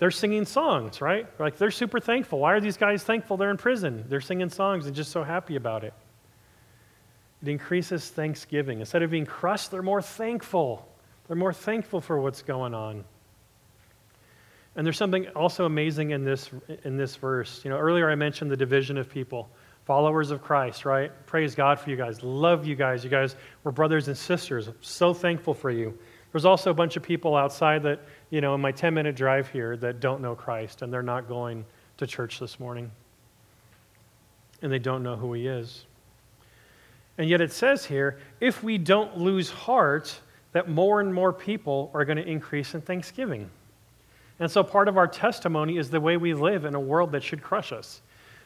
[0.00, 1.28] they're singing songs, right?
[1.38, 2.40] Like they're super thankful.
[2.40, 4.06] Why are these guys thankful they're in prison?
[4.08, 5.92] They're singing songs and just so happy about it.
[7.42, 8.80] It increases thanksgiving.
[8.80, 10.88] Instead of being crushed, they're more thankful.
[11.28, 13.04] They're more thankful for what's going on.
[14.74, 16.48] And there's something also amazing in this,
[16.84, 17.60] in this verse.
[17.62, 19.50] You know, earlier I mentioned the division of people,
[19.84, 21.12] followers of Christ, right?
[21.26, 22.22] Praise God for you guys.
[22.22, 23.04] Love you guys.
[23.04, 24.70] You guys were brothers and sisters.
[24.80, 25.98] So thankful for you.
[26.32, 28.00] There's also a bunch of people outside that,
[28.30, 31.28] you know, in my 10 minute drive here that don't know Christ and they're not
[31.28, 31.64] going
[31.98, 32.90] to church this morning.
[34.62, 35.84] And they don't know who He is.
[37.18, 40.18] And yet it says here if we don't lose heart,
[40.52, 43.48] that more and more people are going to increase in thanksgiving.
[44.40, 47.22] And so part of our testimony is the way we live in a world that
[47.22, 48.00] should crush us.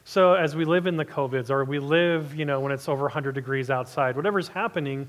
[0.05, 3.03] So as we live in the COVIDs or we live, you know, when it's over
[3.03, 5.09] 100 degrees outside, whatever's happening,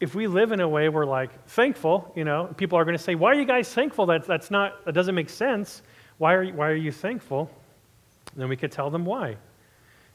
[0.00, 2.96] if we live in a way where we're like thankful, you know, people are going
[2.96, 4.06] to say, "Why are you guys thankful?
[4.06, 5.82] That that's not that doesn't make sense.
[6.18, 7.50] Why are you, why are you thankful?"
[8.32, 9.36] And then we could tell them why.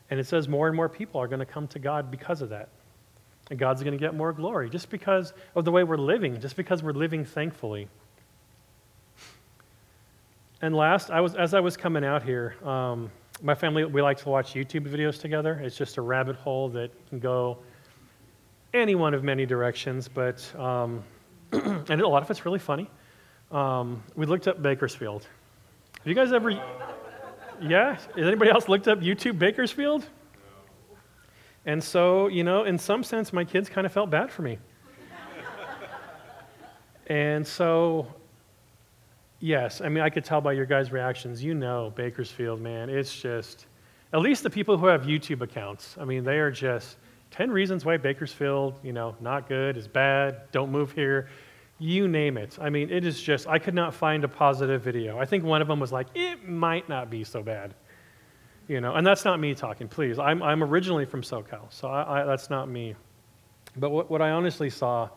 [0.09, 2.49] And it says more and more people are going to come to God because of
[2.49, 2.69] that.
[3.49, 6.55] And God's going to get more glory just because of the way we're living, just
[6.55, 7.88] because we're living thankfully.
[10.61, 13.11] And last, I was, as I was coming out here, um,
[13.43, 15.59] my family, we like to watch YouTube videos together.
[15.61, 17.57] It's just a rabbit hole that can go
[18.76, 21.03] any one of many directions, but, um,
[21.51, 22.89] and a lot of it's really funny.
[23.51, 25.28] Um, we looked up Bakersfield.
[25.99, 26.51] Have you guys ever,
[27.61, 27.95] yeah?
[27.95, 30.05] Has anybody else looked up YouTube Bakersfield?
[31.65, 34.59] And so, you know, in some sense, my kids kind of felt bad for me.
[37.07, 38.07] and so
[39.39, 41.43] Yes, I mean, I could tell by your guys' reactions.
[41.43, 43.67] You know, Bakersfield, man, it's just,
[44.13, 46.97] at least the people who have YouTube accounts, I mean, they are just
[47.32, 51.30] 10 reasons why Bakersfield, you know, not good, is bad, don't move here,
[51.80, 52.57] you name it.
[52.61, 55.19] I mean, it is just, I could not find a positive video.
[55.19, 57.73] I think one of them was like, it might not be so bad.
[58.67, 60.17] You know, and that's not me talking, please.
[60.17, 62.95] I'm, I'm originally from SoCal, so I, I, that's not me.
[63.76, 65.09] But what, what I honestly saw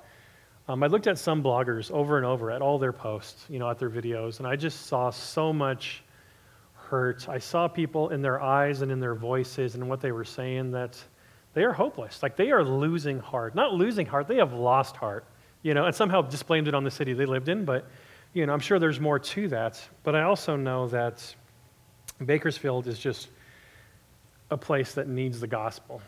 [0.69, 3.71] um, I looked at some bloggers over and over at all their posts, you know,
[3.71, 6.03] at their videos, and I just saw so much
[6.75, 7.27] hurt.
[7.27, 10.71] I saw people in their eyes and in their voices and what they were saying
[10.73, 11.03] that
[11.59, 12.23] they are hopeless.
[12.23, 13.57] Like they are losing heart.
[13.57, 15.25] Not losing heart, they have lost heart,
[15.63, 17.85] you know, and somehow just blamed it on the city they lived in, but,
[18.33, 19.83] you know, I'm sure there's more to that.
[20.05, 21.35] But I also know that
[22.25, 23.27] Bakersfield is just
[24.53, 26.01] a place that needs the gospel.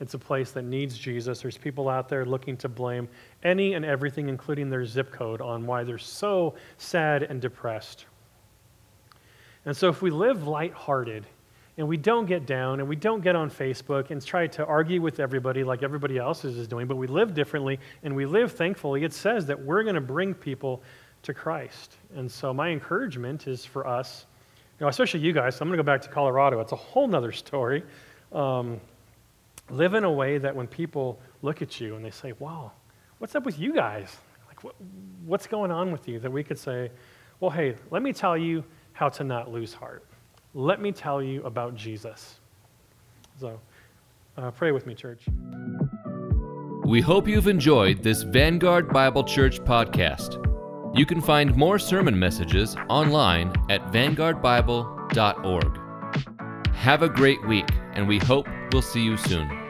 [0.00, 1.40] It's a place that needs Jesus.
[1.40, 3.08] There's people out there looking to blame
[3.42, 8.04] any and everything, including their zip code, on why they're so sad and depressed.
[9.64, 11.24] And so, if we live lighthearted
[11.82, 15.02] and we don't get down and we don't get on Facebook and try to argue
[15.02, 19.02] with everybody like everybody else is doing, but we live differently and we live thankfully,
[19.02, 20.80] it says that we're going to bring people
[21.22, 21.96] to Christ.
[22.14, 24.26] And so, my encouragement is for us,
[24.78, 25.56] you know, especially you guys.
[25.56, 26.60] So I'm going to go back to Colorado.
[26.60, 27.82] It's a whole nother story.
[28.30, 28.80] Um,
[29.68, 32.70] live in a way that when people look at you and they say, wow,
[33.18, 34.18] what's up with you guys?
[34.46, 34.76] Like, what,
[35.26, 36.20] what's going on with you?
[36.20, 36.92] That we could say,
[37.40, 38.62] well, hey, let me tell you
[38.92, 40.04] how to not lose heart.
[40.54, 42.38] Let me tell you about Jesus.
[43.40, 43.58] So,
[44.36, 45.24] uh, pray with me, church.
[46.84, 50.38] We hope you've enjoyed this Vanguard Bible Church podcast.
[50.94, 55.78] You can find more sermon messages online at vanguardbible.org.
[56.74, 59.61] Have a great week, and we hope we'll see you soon.